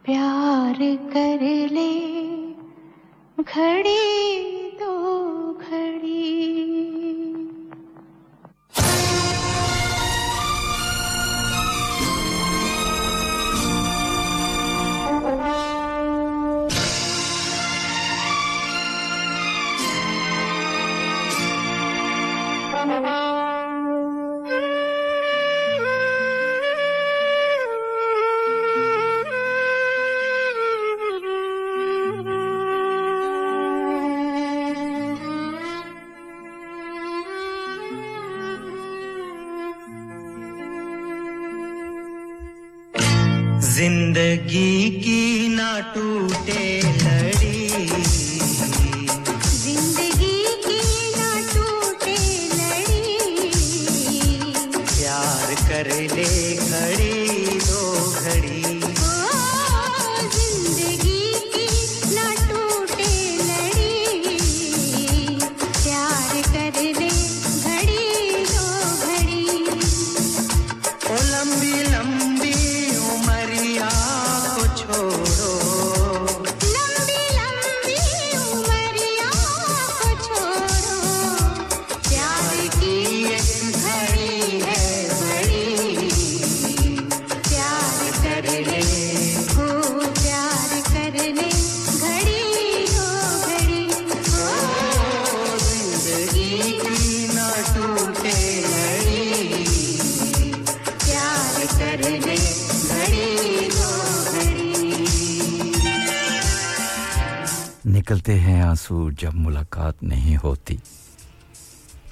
[0.03, 0.79] प्यार
[1.13, 1.91] कर ले,
[3.43, 4.10] घड़ी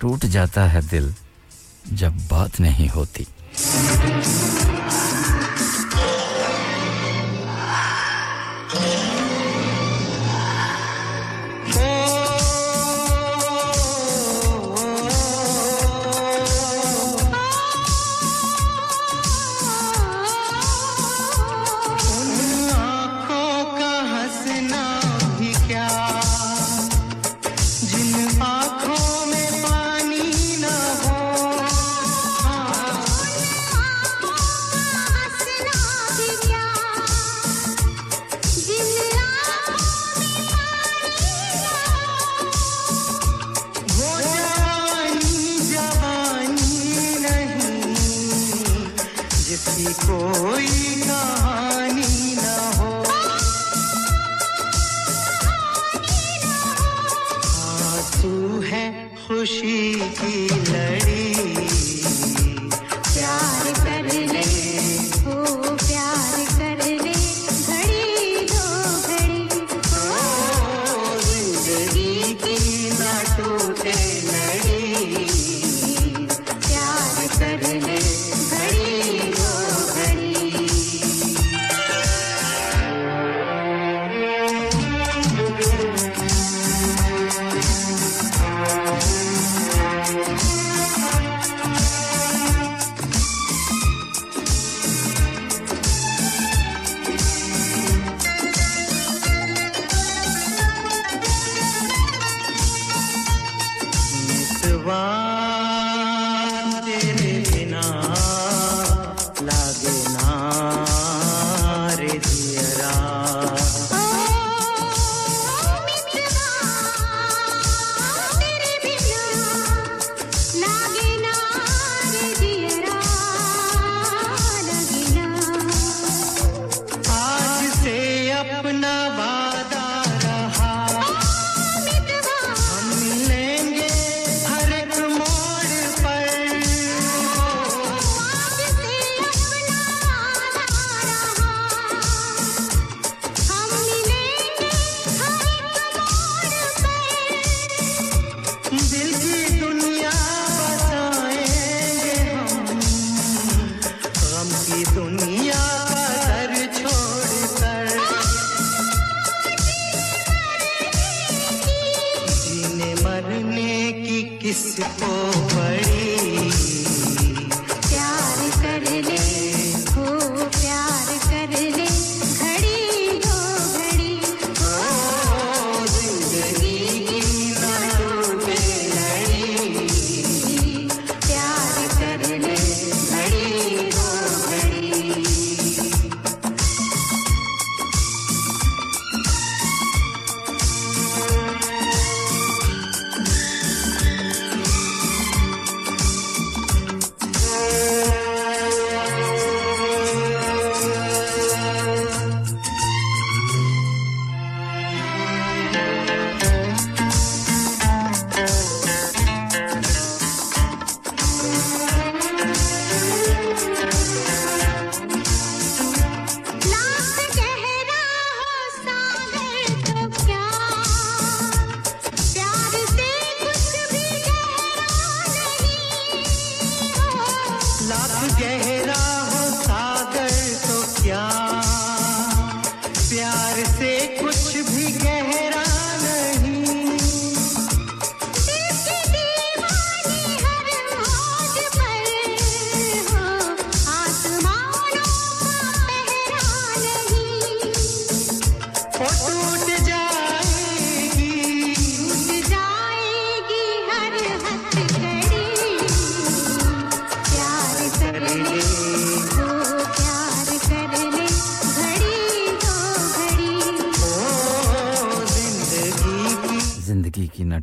[0.02, 1.14] टूट जाता है दिल
[1.94, 3.28] जब बात नहीं होती।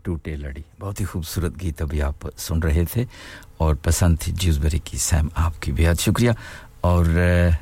[0.07, 3.07] टूटे लड़ी। बहुत ही खूबसूरत गीत अभी आप सुन रहे थे
[3.61, 6.35] और पसंद थी ज्यूसबरी की। सैम आपकी बेहद शुक्रिया
[6.85, 7.05] और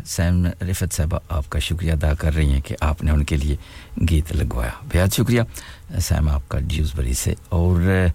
[0.06, 3.58] सैम रिफत साहबा आपका शुक्रिया अदा कर रही हैं कि आपने उनके लिए
[3.98, 5.46] गीत लगवाया। बेहद शुक्रिया
[5.98, 8.12] सैम आपका ज्यूसबरी से और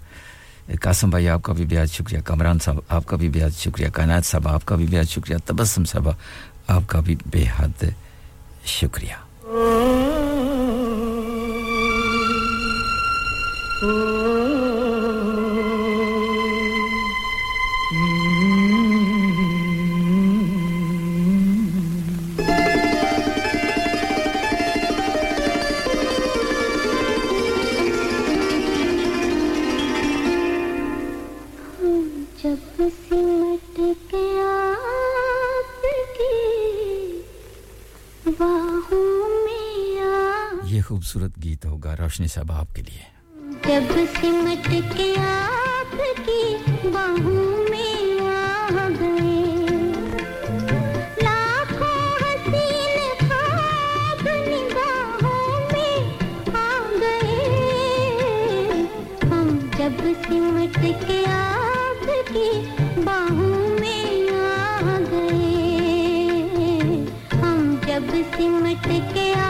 [0.77, 4.75] कासम भाई आपका भी बेहद शुक्रिया, कमरान साहब आपका भी बेहद शुक्रिया, कायनात साहब आपका
[4.75, 6.15] भी बेहद शुक्रिया, तबस्सुम साहब
[6.69, 7.95] आपका भी बेहद
[8.65, 9.25] शुक्रिया।
[41.09, 43.01] खूबसूरत गीत होगा रोशनी साहब आपके लिए।
[43.65, 46.41] जब सिमट के आपकी
[46.85, 49.41] बाहों में आ गए,
[51.25, 55.97] लाखों हसीन ख्वाब निगाहों में
[56.53, 57.41] आ गए,
[59.25, 62.49] हम जब सिमट के आपकी
[63.03, 65.57] बाहों में आ गए,
[67.41, 69.48] हम जब सिमट के आपकी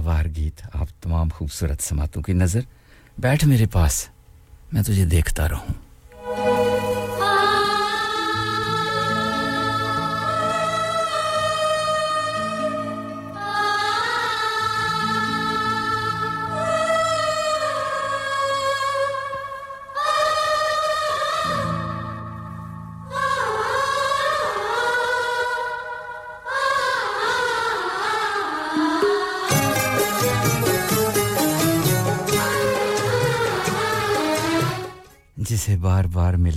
[0.00, 2.64] सदाबहार गीत, आप तमाम खूबसूरत समातों की नज़र
[3.20, 4.08] बैठ मेरे पास।
[4.72, 5.74] मैं तुझे देखता रहूँ।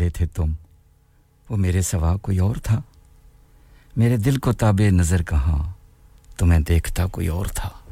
[0.04, 0.52] मिले थे तुम।
[1.48, 2.84] वो मेरे सवा कोई और था।
[3.98, 5.78] मेरे दिल को ताबे नज़र कहाँ
[6.40, 7.83] तुम्हें देखता कोई और था।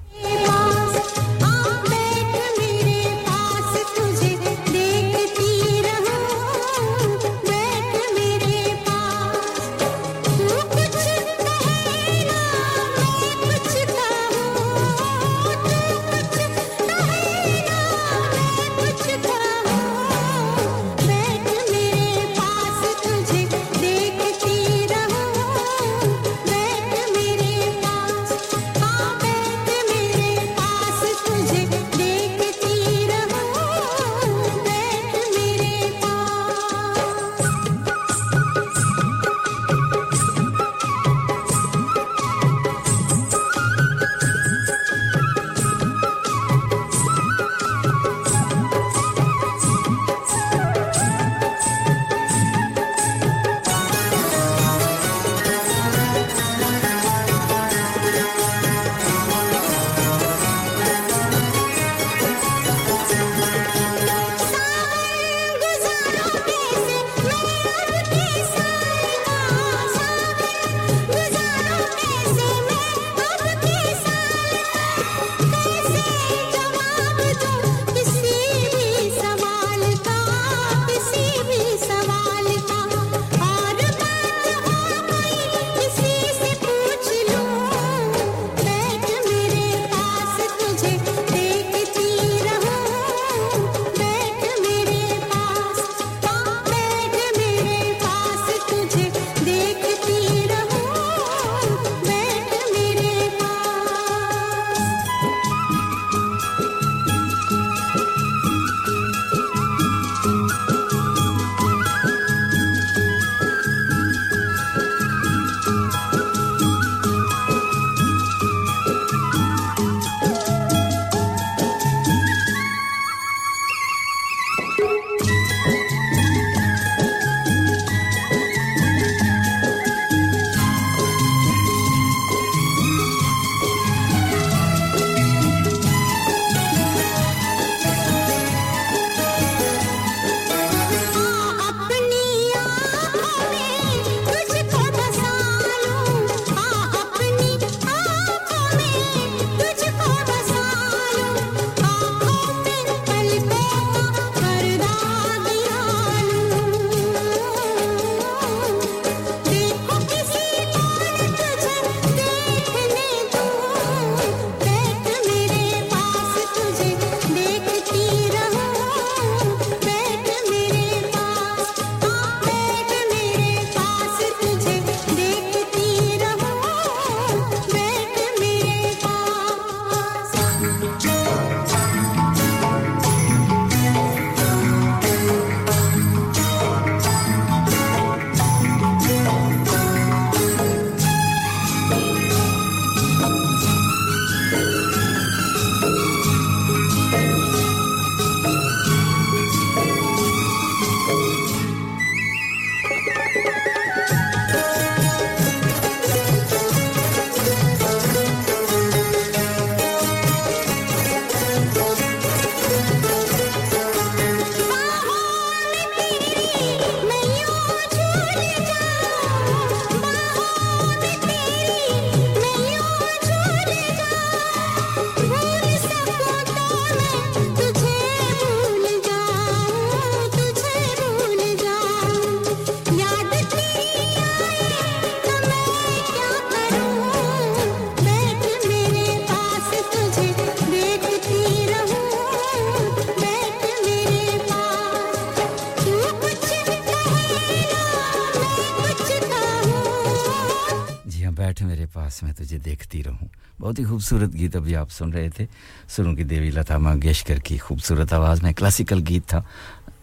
[253.71, 255.47] बहुत ही खूबसूरत गीत अभी आप सुन रहे थे।
[255.89, 259.45] सुरों की देवी लता मंगेशकर की खूबसूरत आवाज़ में क्लासिकल गीत था।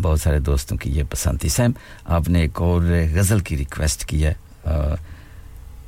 [0.01, 1.75] बहुत सारे दोस्तों की ये पसंद थी। सैम,
[2.09, 4.37] आपने एक और गज़ल की रिक्वेस्ट की है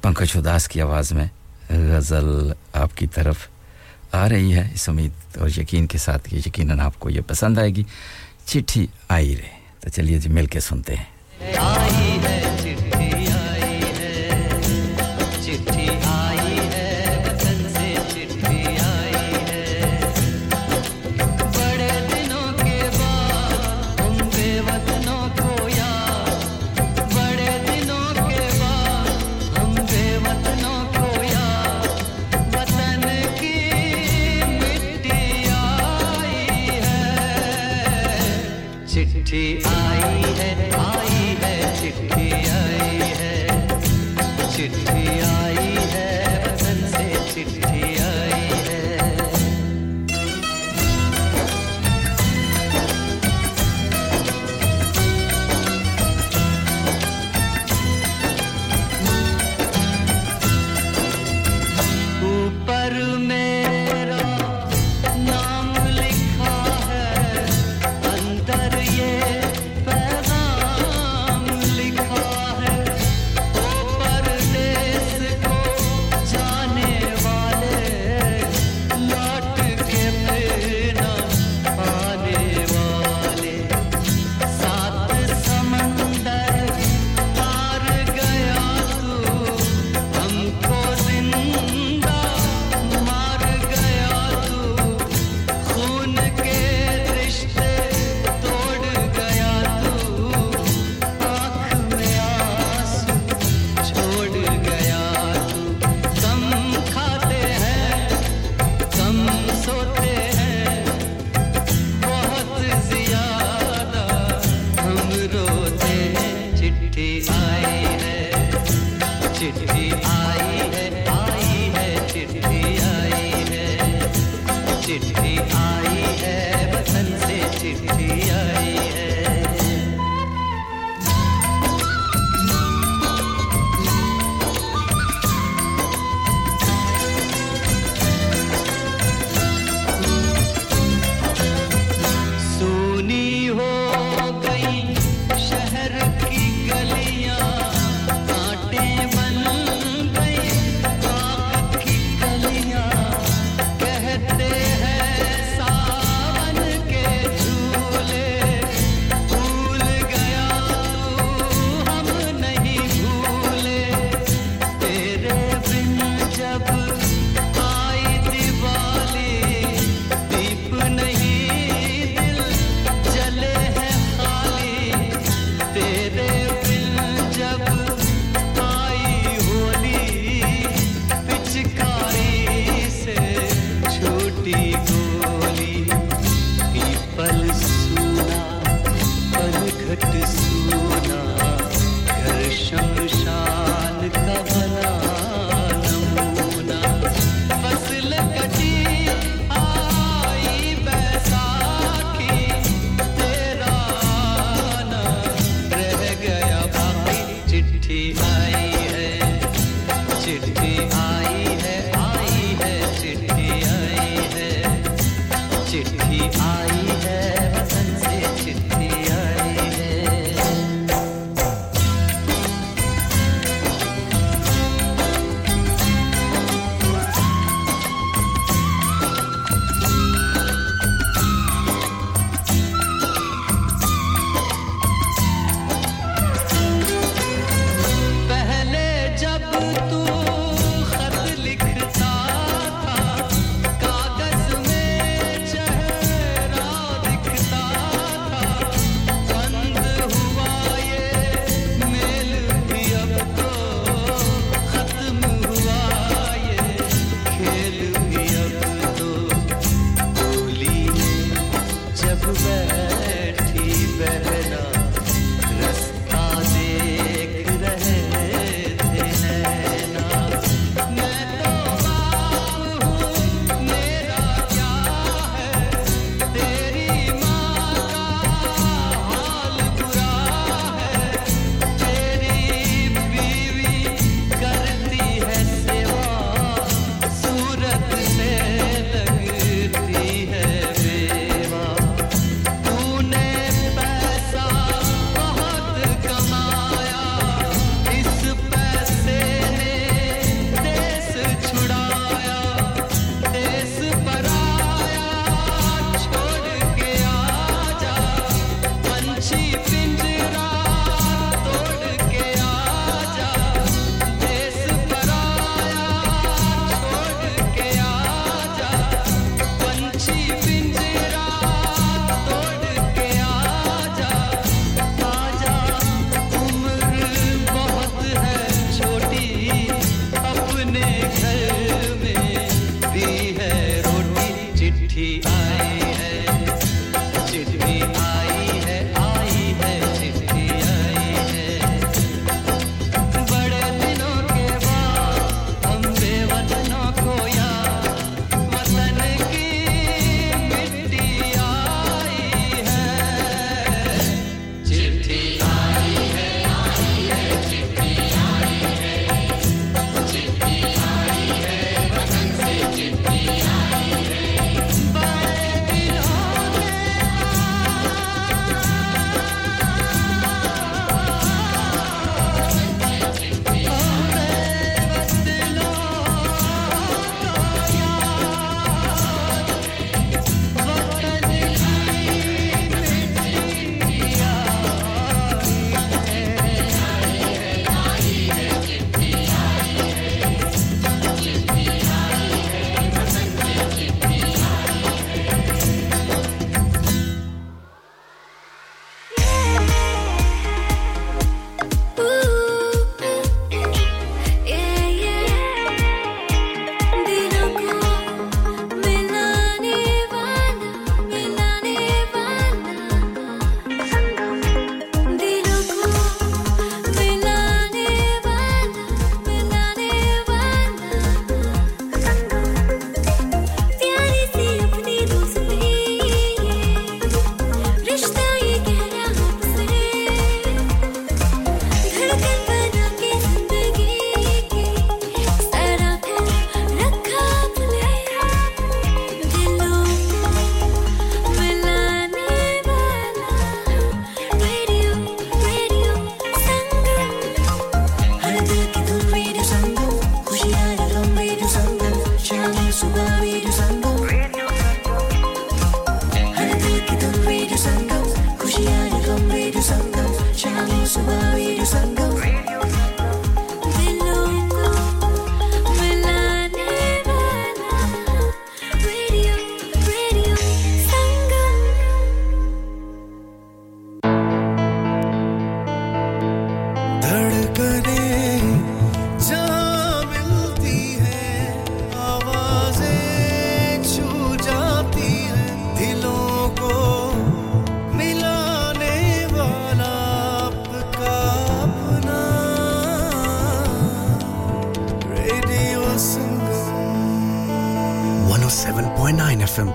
[0.05, 1.31] पंकज उदास की आवाज़ में।
[1.73, 3.48] गज़ल आपकी तरफ़
[4.16, 7.86] आ रही है। इस उम्मीद और यकीन के साथ ये यकीन आपको ये पसंद आएगी।
[8.47, 9.51] चिट्ठी आई रे।
[9.82, 11.09] तो चलिए जी मिल के सुनते हैं।
[11.57, 12.39] आई है।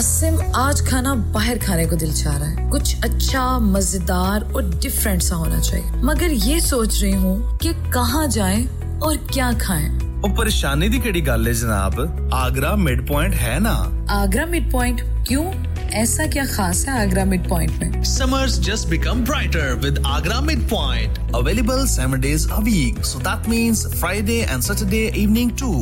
[0.00, 5.22] आसिम आज खाना बाहर खाने को दिल चाह रहा है कुछ अच्छा मजेदार और डिफरेंट
[5.22, 8.66] सा होना चाहिए मगर ये सोच रही हूँ कि कहाँ जाएं
[8.98, 9.88] और क्या खाएं
[10.24, 12.00] ਉਹ ਪਰੇਸ਼ਾਨੀ ਦੀ ਕਿਹੜੀ ਗੱਲ ਹੈ ਜਨਾਬ
[12.34, 13.76] ਆਗਰਾ ਮਿਡ ਪੁਆਇੰਟ ਹੈ ਨਾ
[14.14, 15.44] आगरा मिड पॉइंट क्यों
[16.00, 21.18] ऐसा क्या खास है आगरा मिड पॉइंट में Summers just become brighter with Agra Midpoint.
[21.38, 23.00] Available 7 days a week.
[23.10, 25.74] So that means Friday and Saturday evening too.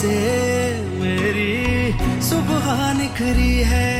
[0.00, 1.92] तुझसे मेरी
[2.24, 2.68] सुबह
[2.98, 3.99] निखरी है।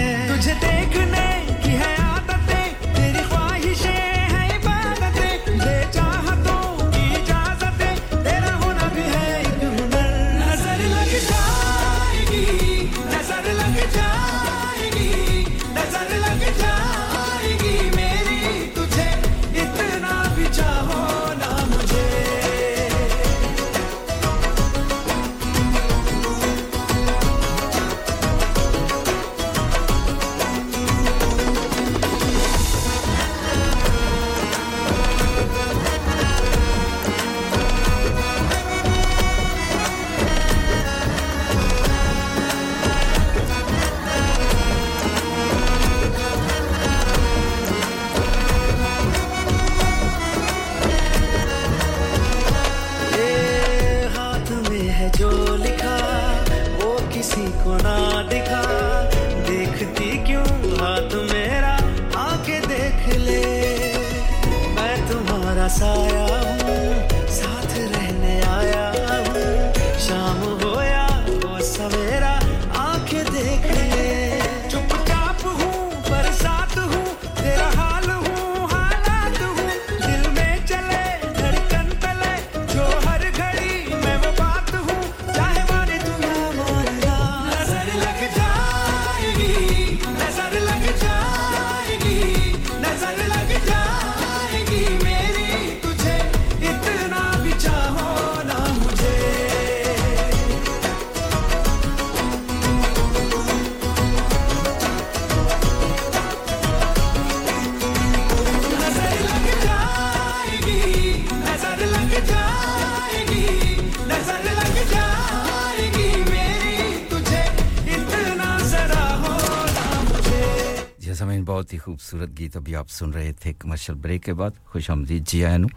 [122.11, 125.69] खूबसूरत गीत अभी आप सुन रहे थे कमर्शियल ब्रेक के बाद। खुश आमदीद, जी आयानु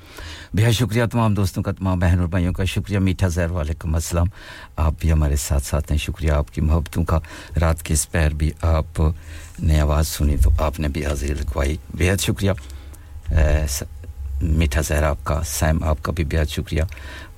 [0.55, 4.29] बेहद शुक्रिया तमाम दोस्तों का, तमाम बहन और भाइयों का शुक्रिया। मीठा जहर वालेकुम अस्सलाम
[4.79, 7.21] आप भी हमारे साथ साथ हैं। शुक्रिया आपकी मोहब्बतों का।
[7.57, 12.53] रात के इस पैर भी आपने आवाज़ सुनी तो आपने भी हाजिरी लगवाई। बेहद शुक्रिया।
[14.43, 16.87] मीठा जहर आपका, सैम आपका भी बेहद शुक्रिया।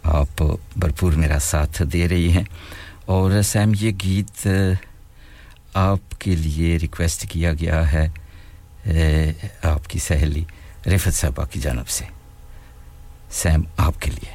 [0.06, 0.42] आप
[0.78, 2.48] भरपूर मेरा साथ दे रही हैं।
[3.10, 4.80] और सैम, ये गीत
[5.76, 8.25] आपके लिए रिक्वेस्ट किया गया है।
[9.66, 10.48] आपकी सहेली
[10.88, 12.08] रिफत साहबा की जानब से।
[13.32, 14.34] सैम आपके लिए।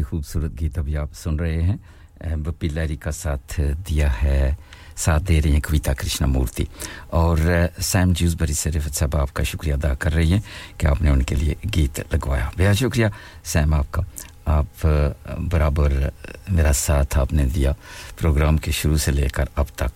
[0.00, 1.78] ही खूबसूरत गीत अभी आप सुन रहे हैं।
[2.42, 4.56] बप्पी लहरी का साथ दिया है,
[4.96, 6.66] साथ दे रही हैं कविता कृष्णा मूर्ति
[7.12, 7.36] और
[7.80, 10.42] सैम जूसबरी से रिफत साहब आपका शुक्रिया अदा कर रही हैं
[10.80, 13.12] कि आपने उनके लिए गीत लगवाया। बेहद शुक्रिया
[13.44, 14.04] सैम आपका।
[14.48, 14.68] आप
[15.52, 16.10] बराबर
[16.50, 17.74] मेरा साथ आपने दिया
[18.18, 19.89] प्रोग्राम के शुरू से लेकर अब तक।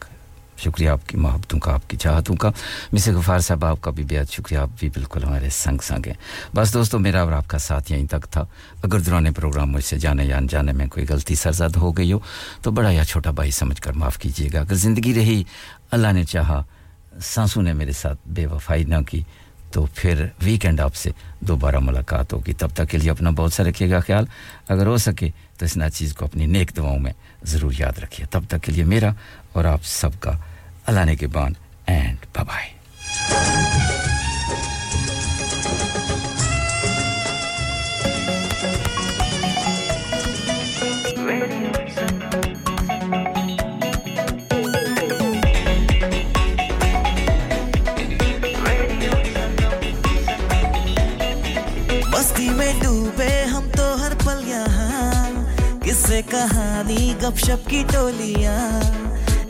[0.65, 2.53] शुक्रिया आपकी मोहब्बतों का, आपकी चाहतों का।
[2.95, 6.19] मिस गफ़ार साहब, आपका भी बेहद शुक्रिया। आप भी बिल्कुल हमारे संग संग हैं।
[6.55, 8.49] बस दोस्तों, मेरा और आपका साथ यहीं तक था।
[8.85, 12.23] अगर दौरान प्रोग्राम मुझसे जाने या अनजाने में कोई गलती सरजद हो गई हो
[12.65, 15.47] तो बड़ा या छोटा भाई समझ कर माफ़ कीजिएगा। अगर ज़िंदगी रही,
[15.93, 16.65] अल्लाह ने चाहा,
[17.15, 19.25] सांसू ने मेरे साथ बेवफाई ना की
[19.73, 21.13] तो फिर वीकेंड आपसे
[21.43, 24.29] दोबारा मुलाकात होगी। तब तक के लिए अपना बहुत सा रखिएगा ख्याल।
[24.71, 25.29] अगर हो सके
[25.59, 27.15] तो इस चीज़ को अपनी नेक दवाओं में
[27.45, 29.15] ज़रूर याद रखिए। तब तक के लिए मेरा
[29.57, 30.33] और आप सबका
[30.89, 31.57] अल्लाह ने के बान
[31.89, 32.73] एंड बाय
[52.57, 54.43] में डूबे हम तो हर पल
[55.85, 59.04] किससे कहानी, गपशप की टोलियाँ।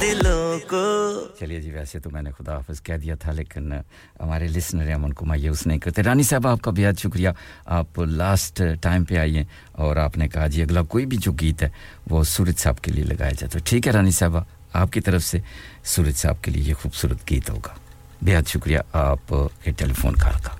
[0.00, 0.84] दिलों को।
[1.40, 3.72] चलिए जी, वैसे तो मैंने खुदा हाफिज कह दिया था, लेकिन
[4.20, 7.34] हमारे लिसनर हैं उनको मायूस नहीं करते। रानी साहब, आपका बेहद शुक्रिया।
[7.68, 9.46] आप लास्ट टाइम पे हैं
[9.78, 11.72] और आपने कहा जी, अगला कोई भी जो गीत है,
[12.08, 15.42] वो सूरज साहब के लिए लगाया जाए तो ठीक है रानी साहब, आपकी तरफ़ से
[15.84, 17.76] सूरज साहब के लिए ये खूबसूरत गीत होगा।
[18.24, 20.59] बेहद शुक्रिया, आप आपके टेलीफोन कॉल का।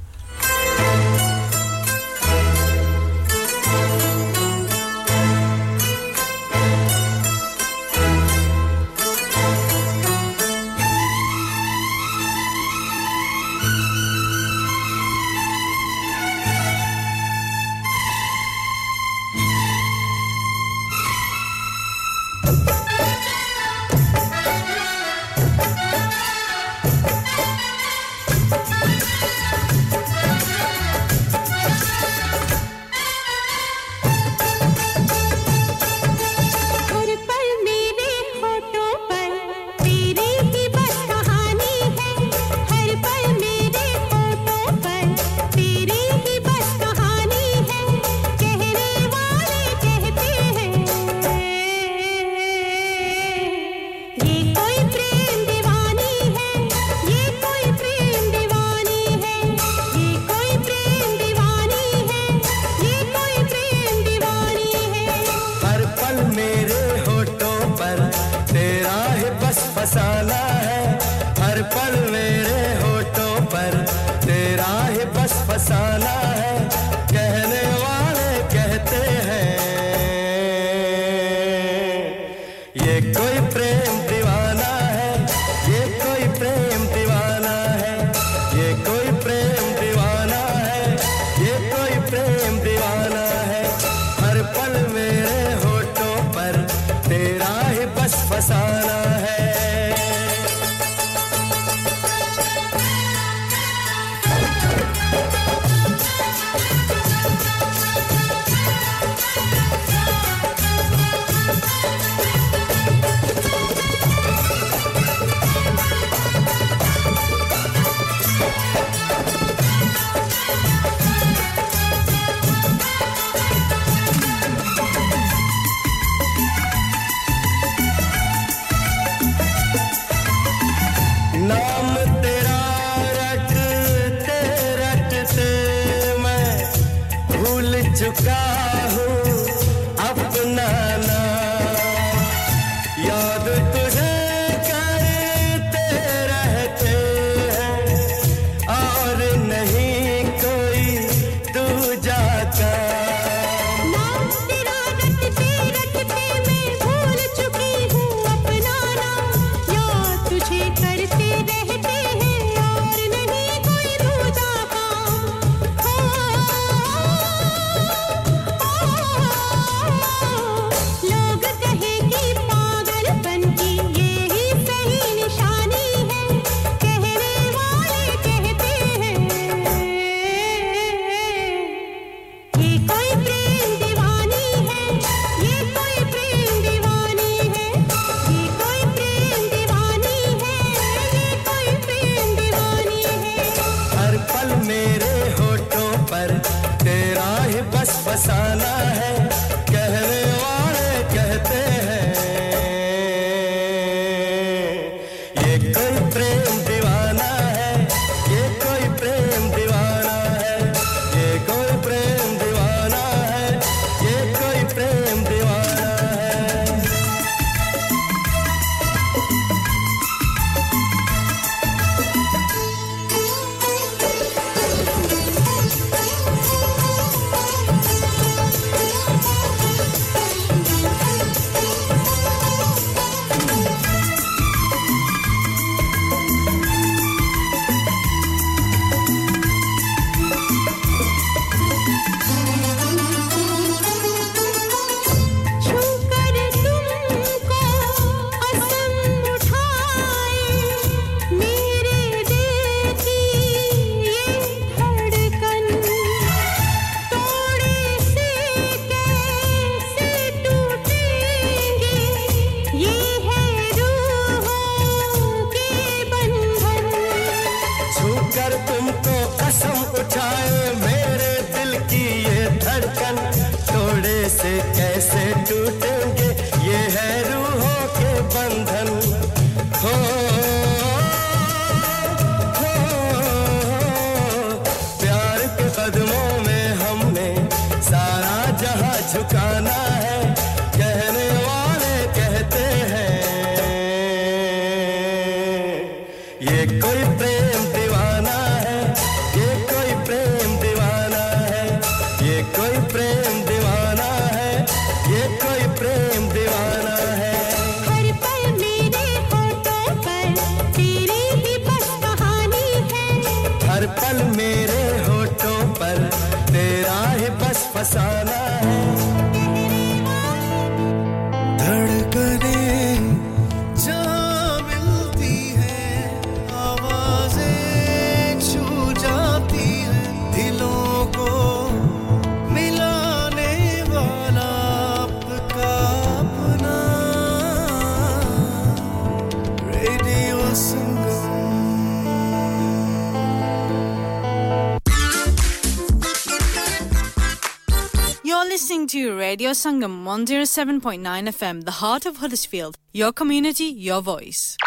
[349.40, 352.76] Radio Sangam 107.9 FM, the heart of Huddersfield.
[352.92, 354.58] Your community, your voice.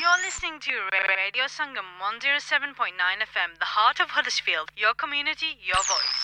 [0.00, 0.70] You're listening to
[1.18, 4.70] Radio Sangam 107.9 FM, the heart of Huddersfield.
[4.76, 6.20] Your community, your voice.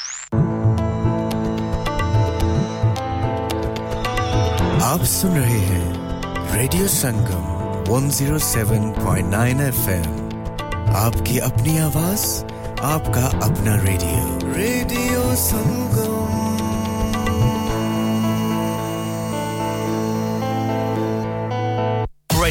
[4.93, 5.87] आप सुन रहे हैं
[6.55, 7.51] Radio Sangam
[7.91, 10.07] 107.9 FM.
[11.03, 12.23] आपकी अपनी आवाज
[12.95, 15.35] आपका अपना radio Radio.
[15.49, 15.86] Sangam